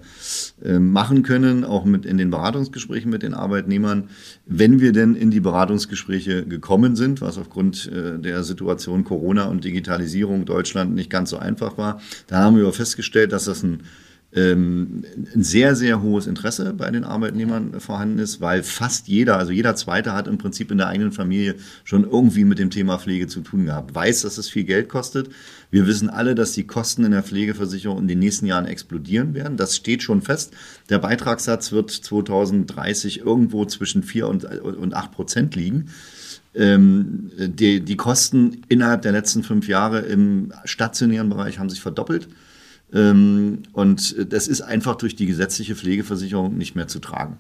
äh, 0.64 0.80
machen 0.80 1.24
können, 1.24 1.64
auch 1.64 1.86
mit 1.86 2.06
in 2.06 2.18
den 2.18 2.32
Beratungsgesprächen 2.32 3.10
mit 3.10 3.24
den 3.24 3.34
Arbeitnehmern. 3.34 4.10
Wenn 4.46 4.80
wir 4.80 4.92
denn 4.92 5.16
in 5.16 5.32
die 5.32 5.40
Beratungsgespräche 5.40 6.46
gekommen 6.46 6.96
sind, 6.96 7.22
was 7.22 7.38
aufgrund 7.38 7.92
äh, 7.92 8.20
der 8.20 8.44
Situation 8.44 9.04
Corona 9.04 9.46
und 9.46 9.64
Digitalisierung 9.64 10.46
Deutschland 10.46 10.94
nicht 10.96 11.10
ganz 11.10 11.30
so 11.30 11.38
einfach 11.38 11.78
war, 11.78 12.02
da 12.28 12.40
haben 12.40 12.58
wir 12.58 12.72
festgestellt, 12.74 13.32
dass 13.32 13.46
das 13.46 13.64
ein 13.64 13.84
ähm, 14.34 15.04
ein 15.36 15.44
sehr, 15.44 15.76
sehr 15.76 16.02
hohes 16.02 16.26
Interesse 16.26 16.74
bei 16.74 16.90
den 16.90 17.04
Arbeitnehmern 17.04 17.80
vorhanden 17.82 18.20
ist, 18.20 18.40
weil 18.40 18.64
fast 18.64 19.08
jeder, 19.10 19.38
also 19.38 19.52
jeder 19.52 19.76
Zweite 19.76 20.14
hat 20.14 20.28
im 20.28 20.38
Prinzip 20.38 20.72
in 20.72 20.78
der 20.78 20.88
eigenen 20.88 21.12
Familie 21.12 21.56
schon 21.84 22.10
irgendwie 22.10 22.46
mit 22.46 22.58
dem 22.58 22.70
Thema 22.70 22.98
Pflege 22.98 23.28
zu 23.28 23.42
tun 23.42 23.66
gehabt, 23.66 23.94
weiß, 23.94 24.22
dass 24.22 24.38
es 24.38 24.50
viel 24.50 24.64
Geld 24.64 24.88
kostet. 24.88 25.30
Wir 25.70 25.86
wissen 25.86 26.10
alle, 26.10 26.34
dass 26.34 26.54
die 26.54 26.66
Kosten 26.66 27.04
in 27.04 27.12
der 27.12 27.24
Pflegeversicherung 27.24 28.00
in 28.00 28.08
den 28.08 28.20
nächsten 28.20 28.46
Jahren 28.46 28.66
explodieren 28.66 29.34
werden. 29.34 29.58
Das 29.58 29.76
steht 29.76 30.02
schon 30.02 30.22
fest. 30.22 30.54
Der 30.90 31.00
Beitragssatz 31.00 31.74
wird 31.74 31.92
2030 31.92 33.20
irgendwo 33.20 33.66
zwischen 33.66 34.04
4 34.04 34.28
und, 34.28 34.46
und 34.46 34.94
8 34.94 35.12
Prozent 35.12 35.56
liegen. 35.56 35.90
Ähm, 36.54 37.32
die, 37.38 37.82
die 37.82 37.96
Kosten 37.96 38.62
innerhalb 38.68 39.02
der 39.02 39.14
letzten 39.14 39.44
fünf 39.44 39.68
Jahre 39.68 40.00
im 40.00 40.52
stationären 40.66 41.30
Bereich 41.30 41.60
haben 41.60 41.70
sich 41.70 41.82
verdoppelt. 41.82 42.28
Ähm, 42.94 43.60
und 43.74 44.32
das 44.32 44.48
ist 44.48 44.62
einfach 44.62 44.96
durch 44.96 45.16
die 45.16 45.26
gesetzliche 45.26 45.76
Pflegeversicherung 45.76 46.58
nicht 46.58 46.76
mehr 46.76 46.88
zu 46.88 47.00
tragen. 47.00 47.38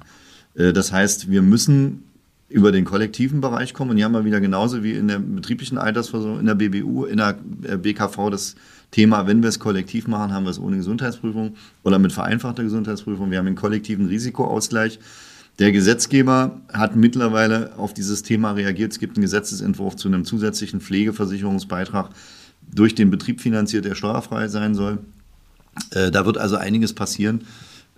Äh, 0.56 0.74
das 0.74 0.92
heißt, 0.92 1.30
wir 1.30 1.42
müssen 1.42 2.04
über 2.52 2.72
den 2.72 2.86
kollektiven 2.86 3.42
Bereich 3.42 3.74
kommen. 3.74 3.92
Und 3.92 3.98
hier 3.98 4.06
haben 4.06 4.14
wir 4.14 4.26
wieder 4.26 4.42
genauso 4.42 4.84
wie 4.84 4.94
in 4.94 5.08
der 5.08 5.20
betrieblichen 5.20 5.78
Altersversorgung, 5.78 6.40
in 6.40 6.46
der 6.46 6.56
BBU, 6.56 7.06
in 7.06 7.18
der 7.18 7.38
äh, 7.64 7.78
BKV 7.78 8.30
das 8.30 8.56
Thema, 8.92 9.26
wenn 9.26 9.42
wir 9.42 9.50
es 9.50 9.60
kollektiv 9.60 10.08
machen, 10.08 10.34
haben 10.34 10.44
wir 10.44 10.50
es 10.50 10.60
ohne 10.60 10.78
Gesundheitsprüfung 10.78 11.56
oder 11.84 11.98
mit 11.98 12.12
vereinfachter 12.12 12.64
Gesundheitsprüfung. 12.64 13.32
Wir 13.32 13.38
haben 13.38 13.48
einen 13.48 13.56
kollektiven 13.56 14.08
Risikoausgleich. 14.08 15.00
Der 15.60 15.72
Gesetzgeber 15.72 16.60
hat 16.72 16.96
mittlerweile 16.96 17.72
auf 17.78 17.94
dieses 17.94 18.24
Thema 18.24 18.52
reagiert. 18.52 18.92
Es 18.92 19.00
gibt 19.00 19.16
einen 19.16 19.22
Gesetzesentwurf 19.22 19.96
zu 19.96 20.08
einem 20.08 20.26
zusätzlichen 20.26 20.82
Pflegeversicherungsbeitrag 20.82 22.10
durch 22.74 22.96
den 22.96 23.12
Betrieb 23.12 23.42
finanziert, 23.42 23.86
der 23.86 23.96
steuerfrei 23.96 24.48
sein 24.50 24.76
soll. 24.76 25.00
Äh, 25.92 26.12
da 26.12 26.26
wird 26.26 26.38
also 26.38 26.58
einiges 26.58 26.94
passieren. 26.94 27.46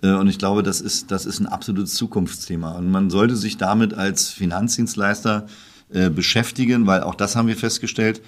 Äh, 0.02 0.12
und 0.12 0.28
ich 0.28 0.38
glaube, 0.38 0.62
das 0.62 0.80
ist, 0.80 1.10
das 1.10 1.26
ist 1.26 1.40
ein 1.40 1.46
absolutes 1.46 1.94
Zukunftsthema. 1.94 2.72
Und 2.72 2.90
man 2.90 3.10
sollte 3.10 3.36
sich 3.36 3.56
damit 3.56 3.94
als 3.94 4.30
Finanzdienstleister 4.30 5.46
äh, 5.92 6.10
beschäftigen, 6.10 6.86
weil 6.86 7.02
auch 7.02 7.14
das 7.14 7.36
haben 7.36 7.48
wir 7.48 7.56
festgestellt, 7.56 8.22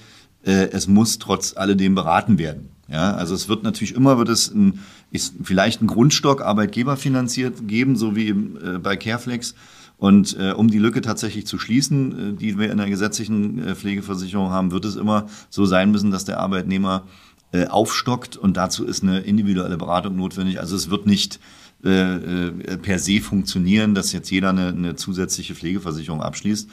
es 0.49 0.87
muss 0.87 1.19
trotz 1.19 1.57
alledem 1.57 1.97
beraten 1.97 2.39
werden. 2.39 2.69
Ja, 2.89 3.15
also 3.15 3.35
es 3.35 3.49
wird 3.49 3.65
natürlich 3.65 3.97
immer, 3.97 4.17
wird 4.17 4.29
es 4.29 4.49
ein, 4.55 4.79
ist 5.11 5.35
vielleicht 5.43 5.83
ein 5.83 5.89
Grundstock 5.89 6.41
Arbeitgeber 6.41 6.97
finanziert 6.97 7.67
geben, 7.67 7.97
so 7.97 8.15
wie 8.15 8.33
bei 8.33 8.97
Careflex. 8.97 9.57
Und 9.97 10.39
äh, 10.39 10.53
um 10.53 10.71
die 10.71 10.79
Lücke 10.79 11.01
tatsächlich 11.01 11.49
zu 11.49 11.59
schließen, 11.59 12.39
die 12.39 12.61
wir 12.61 12.71
in 12.71 12.79
der 12.79 12.89
gesetzlichen 12.89 13.75
Pflegeversicherung 13.75 14.51
haben, 14.51 14.71
wird 14.71 14.85
es 14.85 14.95
immer 14.95 15.27
so 15.51 15.67
sein 15.67 15.91
müssen, 15.91 16.13
dass 16.13 16.27
der 16.27 16.39
Arbeitnehmer 16.39 17.03
äh, 17.53 17.67
aufstockt 17.67 18.37
und 18.37 18.57
dazu 18.57 18.85
ist 18.85 19.03
eine 19.03 19.21
individuelle 19.21 19.77
Beratung 19.77 20.17
notwendig. 20.17 20.61
Also 20.61 20.77
es 20.77 20.91
wird 20.91 21.07
nicht 21.07 21.41
äh, 21.85 21.89
äh, 21.89 22.77
per 22.79 22.99
se 22.99 23.21
funktionieren, 23.21 23.95
dass 23.95 24.13
jetzt 24.13 24.31
jeder 24.31 24.51
eine, 24.51 24.69
eine 24.69 24.97
zusätzliche 24.97 25.55
Pflegeversicherung 25.55 26.23
abschließt. 26.23 26.69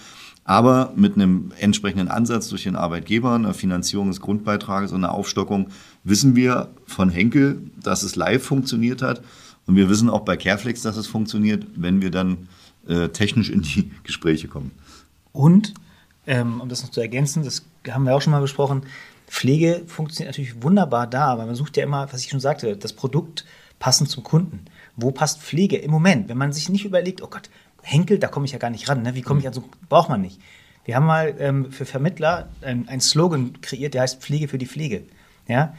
Aber 0.45 0.91
mit 0.95 1.15
einem 1.15 1.51
entsprechenden 1.59 2.07
Ansatz 2.09 2.49
durch 2.49 2.63
den 2.63 2.75
Arbeitgeber, 2.75 3.35
einer 3.35 3.53
Finanzierung 3.53 4.07
des 4.07 4.19
Grundbeitrages 4.19 4.91
und 4.91 5.03
einer 5.03 5.13
Aufstockung 5.13 5.69
wissen 6.03 6.35
wir 6.35 6.69
von 6.85 7.09
Henkel, 7.09 7.61
dass 7.81 8.03
es 8.03 8.15
live 8.15 8.43
funktioniert 8.43 9.01
hat. 9.01 9.21
Und 9.65 9.75
wir 9.75 9.89
wissen 9.89 10.09
auch 10.09 10.21
bei 10.21 10.35
Careflex, 10.35 10.81
dass 10.81 10.97
es 10.97 11.07
funktioniert, 11.07 11.65
wenn 11.75 12.01
wir 12.01 12.11
dann 12.11 12.49
äh, 12.87 13.09
technisch 13.09 13.49
in 13.49 13.61
die 13.61 13.91
Gespräche 14.03 14.47
kommen. 14.47 14.71
Und, 15.31 15.73
ähm, 16.27 16.59
um 16.59 16.67
das 16.67 16.83
noch 16.83 16.91
zu 16.91 16.99
ergänzen, 16.99 17.43
das 17.43 17.63
haben 17.89 18.05
wir 18.05 18.15
auch 18.15 18.21
schon 18.21 18.31
mal 18.31 18.41
besprochen, 18.41 18.83
Pflege 19.33 19.81
funktioniert 19.87 20.31
natürlich 20.31 20.61
wunderbar 20.61 21.07
da, 21.07 21.39
weil 21.39 21.47
man 21.47 21.55
sucht 21.55 21.75
ja 21.75 21.83
immer, 21.83 22.07
was 22.13 22.21
ich 22.21 22.29
schon 22.29 22.39
sagte, 22.39 22.77
das 22.77 22.93
Produkt 22.93 23.45
passend 23.79 24.07
zum 24.07 24.23
Kunden. 24.23 24.65
Wo 24.95 25.09
passt 25.09 25.41
Pflege 25.41 25.75
im 25.77 25.89
Moment? 25.89 26.29
Wenn 26.29 26.37
man 26.37 26.53
sich 26.53 26.69
nicht 26.69 26.85
überlegt, 26.85 27.23
oh 27.23 27.27
Gott, 27.27 27.49
Henkel, 27.81 28.19
da 28.19 28.27
komme 28.27 28.45
ich 28.45 28.51
ja 28.51 28.59
gar 28.59 28.69
nicht 28.69 28.87
ran, 28.87 29.01
ne? 29.01 29.15
wie 29.15 29.23
komme 29.23 29.39
ich 29.39 29.47
an 29.47 29.53
so, 29.53 29.63
braucht 29.89 30.07
man 30.07 30.21
nicht. 30.21 30.39
Wir 30.85 30.95
haben 30.95 31.07
mal 31.07 31.33
ähm, 31.39 31.71
für 31.71 31.85
Vermittler 31.85 32.49
ähm, 32.61 32.85
einen 32.87 33.01
Slogan 33.01 33.59
kreiert, 33.59 33.95
der 33.95 34.03
heißt 34.03 34.21
Pflege 34.21 34.47
für 34.47 34.59
die 34.59 34.67
Pflege. 34.67 35.01
Ja? 35.47 35.75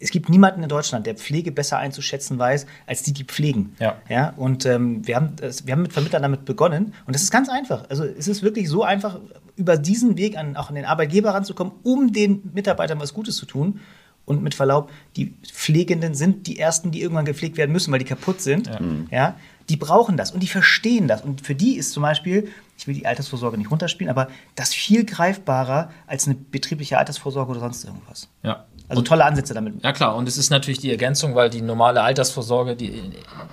Es 0.00 0.10
gibt 0.10 0.28
niemanden 0.28 0.62
in 0.62 0.68
Deutschland, 0.68 1.06
der 1.06 1.14
Pflege 1.14 1.52
besser 1.52 1.78
einzuschätzen 1.78 2.38
weiß, 2.38 2.66
als 2.86 3.02
die, 3.02 3.12
die 3.12 3.24
pflegen. 3.24 3.74
Ja. 3.78 3.96
Ja? 4.08 4.34
Und 4.36 4.66
ähm, 4.66 5.06
wir, 5.06 5.16
haben, 5.16 5.36
das, 5.36 5.66
wir 5.66 5.72
haben 5.72 5.82
mit 5.82 5.92
Vermittlern 5.92 6.22
damit 6.22 6.44
begonnen. 6.44 6.94
Und 7.06 7.14
das 7.14 7.22
ist 7.22 7.30
ganz 7.30 7.48
einfach. 7.48 7.88
Also 7.88 8.04
es 8.04 8.28
ist 8.28 8.42
wirklich 8.42 8.68
so 8.68 8.82
einfach, 8.82 9.20
über 9.56 9.76
diesen 9.76 10.16
Weg 10.16 10.36
an, 10.36 10.56
auch 10.56 10.68
an 10.68 10.74
den 10.74 10.84
Arbeitgeber 10.84 11.30
ranzukommen, 11.30 11.72
um 11.82 12.12
den 12.12 12.50
Mitarbeitern 12.54 13.00
was 13.00 13.14
Gutes 13.14 13.36
zu 13.36 13.46
tun. 13.46 13.80
Und 14.26 14.42
mit 14.42 14.54
Verlaub, 14.54 14.90
die 15.16 15.34
Pflegenden 15.52 16.14
sind 16.14 16.46
die 16.46 16.58
Ersten, 16.58 16.90
die 16.90 17.02
irgendwann 17.02 17.26
gepflegt 17.26 17.58
werden 17.58 17.72
müssen, 17.72 17.92
weil 17.92 17.98
die 17.98 18.06
kaputt 18.06 18.40
sind. 18.40 18.68
Ja. 18.68 18.80
ja. 19.10 19.36
Die 19.68 19.76
brauchen 19.76 20.16
das 20.16 20.30
und 20.30 20.42
die 20.42 20.48
verstehen 20.48 21.08
das. 21.08 21.22
Und 21.22 21.42
für 21.42 21.54
die 21.54 21.76
ist 21.76 21.92
zum 21.92 22.02
Beispiel, 22.02 22.48
ich 22.78 22.86
will 22.86 22.94
die 22.94 23.06
Altersvorsorge 23.06 23.58
nicht 23.58 23.70
runterspielen, 23.70 24.10
aber 24.10 24.28
das 24.54 24.72
viel 24.74 25.04
greifbarer 25.04 25.90
als 26.06 26.26
eine 26.26 26.36
betriebliche 26.36 26.98
Altersvorsorge 26.98 27.50
oder 27.50 27.60
sonst 27.60 27.84
irgendwas. 27.84 28.28
Ja. 28.42 28.64
Also 28.88 29.00
und, 29.00 29.08
tolle 29.08 29.24
Ansätze 29.24 29.54
damit. 29.54 29.82
Ja 29.82 29.92
klar, 29.92 30.14
und 30.14 30.28
es 30.28 30.36
ist 30.36 30.50
natürlich 30.50 30.78
die 30.78 30.90
Ergänzung, 30.90 31.34
weil 31.34 31.48
die 31.48 31.62
normale 31.62 32.02
Altersvorsorge, 32.02 32.76
die 32.76 33.02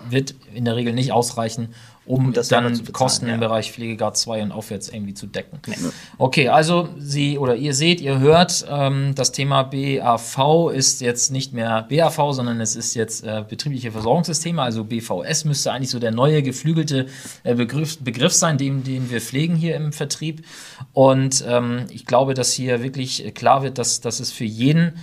wird 0.09 0.35
in 0.53 0.65
der 0.65 0.75
Regel 0.75 0.93
nicht 0.93 1.13
ausreichen, 1.13 1.69
um 2.05 2.33
das 2.33 2.50
dann 2.50 2.63
bezahlen, 2.65 2.93
Kosten 2.93 3.27
ja. 3.27 3.35
im 3.35 3.39
Bereich 3.39 3.71
Pflegegrad 3.71 4.17
2 4.17 4.43
und 4.43 4.51
aufwärts 4.51 4.89
irgendwie 4.89 5.13
zu 5.13 5.27
decken. 5.27 5.59
Nee. 5.67 5.75
Okay, 6.17 6.50
also 6.50 6.89
Sie 6.97 7.38
oder 7.38 7.55
ihr 7.55 7.73
seht, 7.73 8.01
ihr 8.01 8.19
hört, 8.19 8.65
ähm, 8.69 9.13
das 9.15 9.31
Thema 9.31 9.63
BAV 9.63 10.71
ist 10.73 11.00
jetzt 11.00 11.31
nicht 11.31 11.53
mehr 11.53 11.88
BAV, 11.89 12.33
sondern 12.33 12.59
es 12.59 12.75
ist 12.75 12.95
jetzt 12.95 13.23
äh, 13.23 13.45
betriebliche 13.47 13.91
Versorgungssysteme, 13.91 14.61
also 14.61 14.83
BVS 14.83 15.45
müsste 15.45 15.71
eigentlich 15.71 15.91
so 15.91 16.00
der 16.00 16.11
neue 16.11 16.43
geflügelte 16.43 17.05
äh, 17.43 17.55
Begriff, 17.55 18.00
Begriff 18.00 18.33
sein, 18.33 18.57
den, 18.57 18.83
den 18.83 19.09
wir 19.09 19.21
pflegen 19.21 19.55
hier 19.55 19.75
im 19.75 19.93
Vertrieb. 19.93 20.43
Und 20.91 21.45
ähm, 21.47 21.85
ich 21.91 22.05
glaube, 22.05 22.33
dass 22.33 22.51
hier 22.51 22.83
wirklich 22.83 23.33
klar 23.33 23.63
wird, 23.63 23.77
dass, 23.77 24.01
dass 24.01 24.19
es 24.19 24.31
für 24.31 24.43
jeden 24.43 24.93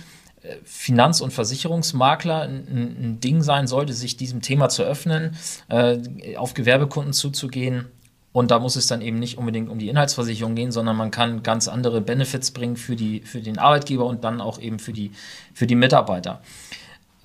Finanz- 0.63 1.21
und 1.21 1.31
Versicherungsmakler 1.31 2.41
ein, 2.41 2.67
ein, 2.67 3.19
Ding 3.19 3.41
sein 3.41 3.67
sollte, 3.67 3.93
sich 3.93 4.17
diesem 4.17 4.41
Thema 4.41 4.69
zu 4.69 4.83
öffnen, 4.83 5.35
äh, 5.67 5.97
auf 6.37 6.53
Gewerbekunden 6.53 7.13
zuzugehen. 7.13 7.85
Und 8.31 8.51
da 8.51 8.59
muss 8.59 8.75
es 8.75 8.87
dann 8.87 9.01
eben 9.01 9.19
nicht 9.19 9.37
unbedingt 9.37 9.69
um 9.69 9.79
die 9.79 9.89
Inhaltsversicherung 9.89 10.55
gehen, 10.55 10.71
sondern 10.71 10.95
man 10.95 11.11
kann 11.11 11.43
ganz 11.43 11.67
andere 11.67 11.99
Benefits 11.99 12.51
bringen 12.51 12.77
für, 12.77 12.95
die, 12.95 13.21
für 13.21 13.41
den 13.41 13.57
Arbeitgeber 13.57 14.05
und 14.05 14.23
dann 14.23 14.39
auch 14.39 14.59
eben 14.59 14.79
für 14.79 14.93
die, 14.93 15.11
für 15.53 15.67
die 15.67 15.75
Mitarbeiter. 15.75 16.41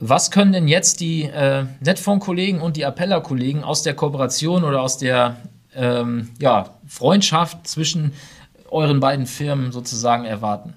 Was 0.00 0.30
können 0.30 0.52
denn 0.52 0.66
jetzt 0.66 1.00
die 1.00 1.25
äh, 1.25 1.66
Netfonds-Kollegen 1.80 2.61
und 2.61 2.76
die 2.76 2.85
Appella-Kollegen 2.85 3.62
aus 3.62 3.83
der 3.83 3.94
Kooperation 3.94 4.64
oder 4.64 4.80
aus 4.83 4.99
der 4.99 5.37
ähm, 5.75 6.30
ja, 6.40 6.71
Freundschaft 6.87 7.66
zwischen 7.66 8.12
euren 8.71 8.99
beiden 8.99 9.26
Firmen 9.26 9.73
sozusagen 9.73 10.25
erwarten? 10.25 10.75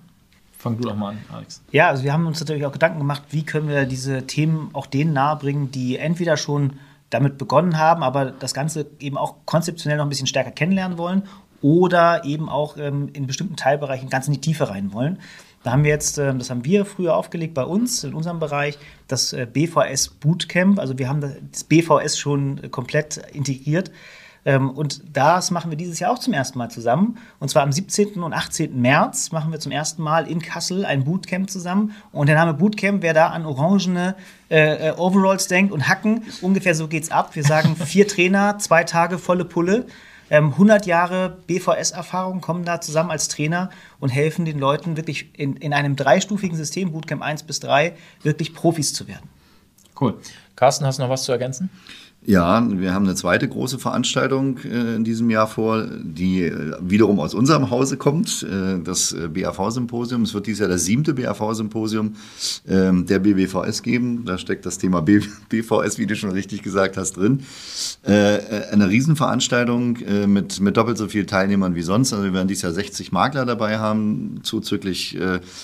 Fang 0.58 0.78
du 0.78 0.84
doch 0.84 0.96
mal 0.96 1.10
an, 1.10 1.20
Alex. 1.32 1.62
Ja, 1.72 1.90
also 1.90 2.04
wir 2.04 2.14
haben 2.14 2.26
uns 2.26 2.40
natürlich 2.40 2.66
auch 2.66 2.72
Gedanken 2.72 2.98
gemacht, 2.98 3.24
wie 3.30 3.44
können 3.44 3.68
wir 3.70 3.86
diese 3.86 4.26
Themen 4.26 4.70
auch 4.74 4.88
denen 4.88 5.14
nahebringen, 5.14 5.72
die 5.72 5.98
entweder 5.98 6.36
schon 6.36 6.74
damit 7.10 7.38
begonnen 7.38 7.78
haben, 7.78 8.04
aber 8.04 8.32
das 8.32 8.54
Ganze 8.54 8.88
eben 9.00 9.18
auch 9.18 9.36
konzeptionell 9.46 9.98
noch 9.98 10.06
ein 10.06 10.10
bisschen 10.10 10.28
stärker 10.28 10.52
kennenlernen 10.52 10.98
wollen 10.98 11.24
oder 11.62 12.26
eben 12.26 12.50
auch 12.50 12.78
ähm, 12.78 13.10
in 13.14 13.28
bestimmten 13.28 13.56
Teilbereichen 13.56 14.10
ganz 14.10 14.28
in 14.28 14.34
die 14.34 14.42
Tiefe 14.42 14.70
rein 14.70 14.94
wollen. 14.94 15.20
Da 15.64 15.72
haben 15.72 15.84
wir 15.84 15.92
jetzt, 15.92 16.18
äh, 16.18 16.34
das 16.36 16.50
haben 16.50 16.66
wir 16.66 16.86
früher 16.86 17.16
aufgelegt 17.16 17.54
bei 17.54 17.64
uns, 17.64 18.04
in 18.04 18.14
unserem 18.14 18.40
Bereich, 18.40 18.78
das 19.08 19.34
äh, 19.34 19.48
BVS 19.52 20.10
Bootcamp. 20.10 20.80
Also 20.80 20.98
wir 20.98 21.10
haben 21.10 21.22
das 21.52 21.64
BVS 21.64 22.18
schon 22.18 22.64
äh, 22.64 22.70
komplett 22.70 23.18
integriert. 23.34 23.92
Ähm, 24.48 24.70
und 24.70 25.02
das 25.14 25.52
machen 25.52 25.70
wir 25.72 25.78
dieses 25.78 26.00
Jahr 26.00 26.10
auch 26.10 26.20
zum 26.20 26.32
ersten 26.32 26.58
Mal 26.58 26.72
zusammen. 26.72 27.18
Und 27.40 27.50
zwar 27.50 27.64
am 27.64 27.74
17. 27.74 28.24
und 28.24 28.32
18. 28.32 28.82
März 28.82 29.34
machen 29.34 29.52
wir 29.52 29.60
zum 29.60 29.74
ersten 29.74 30.02
Mal 30.02 30.26
in 30.26 30.42
Kassel 30.42 30.86
ein 30.86 31.04
Bootcamp 31.04 31.50
zusammen. 31.50 31.94
Und 32.14 32.28
der 32.28 32.38
Name 32.38 32.54
Bootcamp, 32.54 33.04
wer 33.04 33.14
da 33.14 33.28
an 33.28 33.46
orangene 33.46 34.16
äh, 34.48 34.94
Overalls 34.94 35.48
denkt 35.48 35.74
und 35.74 35.90
Hacken, 35.90 36.24
ungefähr 36.42 36.76
so 36.76 36.88
geht's 36.88 37.12
ab. 37.12 37.36
Wir 37.36 37.44
sagen 37.44 37.76
vier 37.86 38.08
Trainer, 38.08 38.58
zwei 38.58 38.86
Tage 38.86 39.18
volle 39.18 39.44
Pulle. 39.44 39.86
100 40.30 40.86
ähm, 40.86 40.90
Jahre 40.90 41.38
BVS-Erfahrung 41.48 42.40
kommen 42.40 42.64
da 42.64 42.80
zusammen 42.80 43.12
als 43.12 43.28
Trainer 43.28 43.70
und 44.00 44.10
helfen 44.10 44.46
den 44.46 44.60
Leuten 44.60 44.96
wirklich 44.96 45.30
in, 45.38 45.58
in 45.58 45.74
einem 45.74 45.98
dreistufigen 45.98 46.58
System, 46.58 46.94
Bootcamp 46.94 47.22
1 47.22 47.44
bis 47.44 47.60
3, 47.60 47.94
wirklich 48.24 48.54
Profis 48.54 48.94
zu 48.94 49.08
werden. 49.10 49.30
Cool. 50.00 50.18
Carsten, 50.56 50.86
hast 50.86 51.00
du 51.00 51.04
noch 51.04 51.10
was 51.10 51.24
zu 51.24 51.32
ergänzen? 51.32 51.70
Ja, 52.30 52.62
wir 52.70 52.94
haben 52.94 53.06
eine 53.06 53.16
zweite 53.16 53.48
große 53.48 53.80
Veranstaltung 53.80 54.58
äh, 54.66 54.98
in 54.98 55.06
diesem 55.06 55.30
Jahr 55.30 55.48
vor, 55.48 55.88
die 56.04 56.44
äh, 56.44 56.74
wiederum 56.82 57.22
aus 57.22 57.34
unserem 57.34 57.70
Hause 57.70 57.96
kommt, 57.96 58.44
äh, 58.44 58.84
das 58.84 59.16
BAV-Symposium. 59.34 60.24
Es 60.24 60.34
wird 60.34 60.46
dieses 60.46 60.60
Jahr 60.60 60.68
das 60.68 60.84
siebte 60.84 61.14
BAV-Symposium 61.14 62.16
ähm, 62.68 63.06
der 63.06 63.20
BBVS 63.20 63.82
geben. 63.82 64.26
Da 64.26 64.38
steckt 64.38 64.66
das 64.66 64.78
Thema 64.78 65.02
BVS, 65.02 66.00
wie 66.00 66.06
du 66.06 66.18
schon 66.18 66.32
richtig 66.32 66.64
gesagt 66.64 66.98
hast, 66.98 67.14
drin. 67.14 67.44
Eine 68.04 68.90
Riesenveranstaltung 68.90 69.98
mit, 70.28 70.60
mit 70.60 70.76
doppelt 70.76 70.98
so 70.98 71.08
vielen 71.08 71.28
Teilnehmern 71.28 71.76
wie 71.76 71.82
sonst. 71.82 72.12
Also 72.12 72.26
wir 72.26 72.34
werden 72.34 72.48
dieses 72.48 72.64
Jahr 72.64 72.74
60 72.74 73.12
Makler 73.12 73.46
dabei 73.46 73.80
haben, 73.80 74.40
zuzüglich 74.44 75.18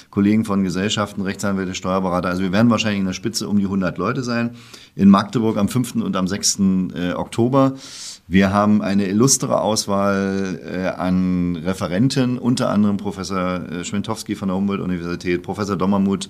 Kollegen 0.10 0.46
von 0.46 0.64
Gesellschaften, 0.64 1.22
Rechtsanwälte, 1.22 1.76
Steuerberater. 1.76 2.30
Also 2.30 2.44
wir 2.44 2.52
werden 2.52 2.70
wahrscheinlich 2.70 3.00
in 3.00 3.06
der 3.06 3.14
Spitze 3.14 3.48
um 3.48 3.58
die 3.58 3.66
100 3.66 3.98
Leute 3.98 4.24
sein. 4.24 4.52
In 4.96 5.10
Magdeburg 5.10 5.58
am 5.58 5.70
5. 5.70 5.96
und 5.96 6.16
am 6.16 6.28
6. 6.28 6.53
6. 6.58 6.96
Äh, 6.96 7.14
Oktober. 7.14 7.74
Wir 8.28 8.54
haben 8.54 8.82
eine 8.82 9.08
illustre 9.08 9.62
Auswahl 9.62 10.60
äh, 10.66 10.88
an 10.88 11.56
Referenten, 11.56 12.38
unter 12.38 12.70
anderem 12.70 12.98
Professor 12.98 13.70
äh, 13.70 13.84
von 13.84 14.48
der 14.48 14.56
Humboldt-Universität, 14.56 15.44
Professor 15.44 15.76
Dommermuth 15.76 16.30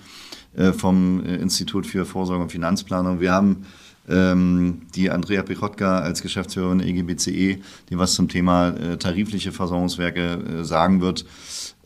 vom 0.77 1.25
Institut 1.25 1.87
für 1.87 2.05
Vorsorge 2.05 2.43
und 2.43 2.51
Finanzplanung. 2.51 3.19
Wir 3.19 3.31
haben 3.31 3.65
ähm, 4.09 4.81
die 4.95 5.09
Andrea 5.09 5.43
Pichotka 5.43 5.99
als 5.99 6.21
Geschäftsführerin 6.21 6.79
der 6.79 6.87
EGBCE, 6.87 7.59
die 7.89 7.97
was 7.97 8.13
zum 8.13 8.27
Thema 8.27 8.69
äh, 8.69 8.97
tarifliche 8.97 9.51
Versorgungswerke 9.51 10.39
äh, 10.59 10.63
sagen 10.63 11.01
wird. 11.01 11.25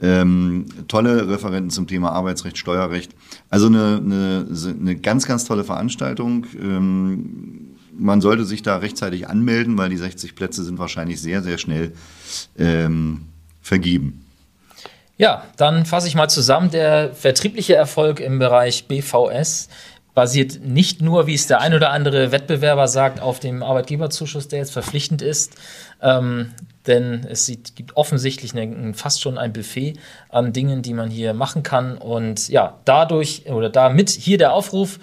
Ähm, 0.02 0.66
tolle 0.88 1.28
Referenten 1.30 1.70
zum 1.70 1.88
Thema 1.88 2.12
Arbeitsrecht, 2.12 2.58
Steuerrecht. 2.58 3.16
Also 3.50 3.68
eine, 3.68 4.02
eine, 4.04 4.48
eine 4.80 4.96
ganz, 4.96 5.28
ganz 5.28 5.46
tolle 5.46 5.64
Veranstaltung. 5.64 6.46
Ähm, 6.60 7.67
man 7.98 8.22
sollte 8.22 8.46
sich 8.46 8.62
da 8.62 8.78
rechtzeitig 8.78 9.28
anmelden, 9.28 9.78
weil 9.78 9.90
die 9.90 9.98
60 9.98 10.36
Plätze 10.36 10.64
sind 10.64 10.80
wahrscheinlich 10.80 11.22
sehr, 11.22 11.42
sehr 11.42 11.58
schnell 11.58 11.94
ähm, 12.58 13.26
vergeben. 13.62 14.26
Ja, 15.18 15.44
dann 15.58 15.86
fasse 15.86 16.08
ich 16.08 16.16
mal 16.16 16.30
zusammen. 16.30 16.70
Der 16.70 17.14
vertriebliche 17.14 17.76
Erfolg 17.76 18.20
im 18.20 18.38
Bereich 18.38 18.88
BVS 18.88 19.68
basiert 20.14 20.62
nicht 20.64 21.02
nur, 21.02 21.28
wie 21.28 21.34
es 21.34 21.48
der 21.48 21.62
ein 21.62 21.74
oder 21.74 21.92
andere 21.92 22.32
Wettbewerber 22.32 22.88
sagt, 22.88 23.20
auf 23.20 23.40
dem 23.40 23.62
Arbeitgeberzuschuss, 23.62 24.48
der 24.48 24.60
jetzt 24.60 24.74
verpflichtend 24.74 25.22
ist. 25.22 25.56
Ähm, 26.02 26.54
denn 26.88 27.26
es 27.30 27.52
gibt 27.76 27.96
offensichtlich 27.98 28.56
eine, 28.56 28.94
fast 28.94 29.22
schon 29.22 29.38
ein 29.38 29.54
Buffet 29.54 29.94
an 30.30 30.54
Dingen, 30.54 30.82
die 30.82 30.94
man 30.94 31.10
hier 31.10 31.34
machen 31.34 31.62
kann. 31.64 31.98
Und 31.98 32.50
ja, 32.50 32.80
dadurch 32.86 33.46
oder 33.48 33.70
damit 33.70 34.10
hier 34.10 34.38
der 34.38 34.54
Aufruf, 34.54 35.00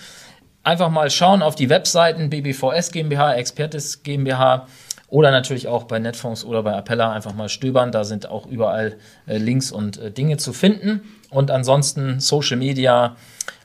einfach 0.64 0.90
mal 0.90 1.10
schauen 1.10 1.42
auf 1.42 1.54
die 1.54 1.68
Webseiten 1.68 2.30
BBVS 2.30 2.90
GmbH, 2.90 3.34
Expertis 3.34 4.02
GmbH 4.02 4.66
oder 5.08 5.30
natürlich 5.30 5.68
auch 5.68 5.84
bei 5.84 6.00
Netfonds 6.00 6.44
oder 6.44 6.62
bei 6.64 6.72
Appella 6.72 7.12
einfach 7.12 7.34
mal 7.34 7.48
stöbern. 7.48 7.92
Da 7.92 8.02
sind 8.02 8.28
auch 8.28 8.46
überall 8.46 8.96
äh, 9.26 9.36
Links 9.36 9.70
und 9.70 9.98
äh, 9.98 10.10
Dinge 10.10 10.38
zu 10.38 10.52
finden. 10.52 11.02
Und 11.30 11.50
ansonsten 11.52 12.18
Social 12.18 12.56
Media. 12.56 13.16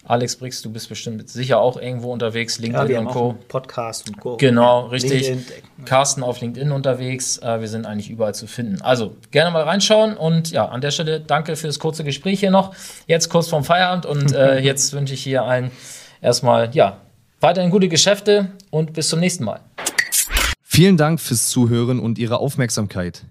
Alex 0.06 0.38
Brix, 0.38 0.62
du 0.64 0.72
bist 0.72 0.90
bestimmt 0.90 1.30
sicher 1.30 1.60
auch 1.60 1.80
irgendwo 1.80 2.12
unterwegs, 2.12 2.58
LinkedIn 2.58 2.92
ja, 2.92 3.00
und 3.00 3.08
Co. 3.10 3.36
Podcast 3.48 4.08
und 4.08 4.20
Co. 4.20 4.38
Genau, 4.38 4.88
richtig. 4.88 5.28
LinkedIn. 5.28 5.86
Carsten 5.86 6.24
auf 6.24 6.42
LinkedIn 6.42 6.72
unterwegs. 6.72 7.38
Äh, 7.38 7.62
wir 7.62 7.68
sind 7.68 7.86
eigentlich 7.86 8.10
überall 8.10 8.34
zu 8.34 8.48
finden. 8.48 8.82
Also 8.82 9.16
gerne 9.32 9.52
mal 9.52 9.64
reinschauen 9.64 10.18
und 10.18 10.50
ja, 10.52 10.66
an 10.66 10.82
der 10.82 10.92
Stelle 10.92 11.20
danke 11.20 11.56
für 11.56 11.68
das 11.68 11.80
kurze 11.80 12.04
Gespräch 12.04 12.40
hier 12.40 12.50
noch. 12.50 12.74
Jetzt 13.06 13.30
kurz 13.30 13.50
vorm 13.50 13.64
Feierabend 13.64 14.06
und 14.06 14.34
äh, 14.34 14.60
jetzt 14.62 14.94
wünsche 14.94 15.14
ich 15.14 15.24
hier 15.24 15.44
allen 15.44 15.70
erstmal, 16.22 16.70
ja, 16.76 17.02
weiterhin 17.40 17.72
gute 17.72 17.88
Geschäfte 17.88 18.52
und 18.70 18.94
bis 18.94 19.10
zum 19.10 19.20
nächsten 19.20 19.44
Mal. 19.44 19.62
Vielen 20.62 20.98
Dank 20.98 21.20
fürs 21.20 21.50
Zuhören 21.50 22.00
und 22.00 22.20
Ihre 22.20 22.38
Aufmerksamkeit. 22.40 23.26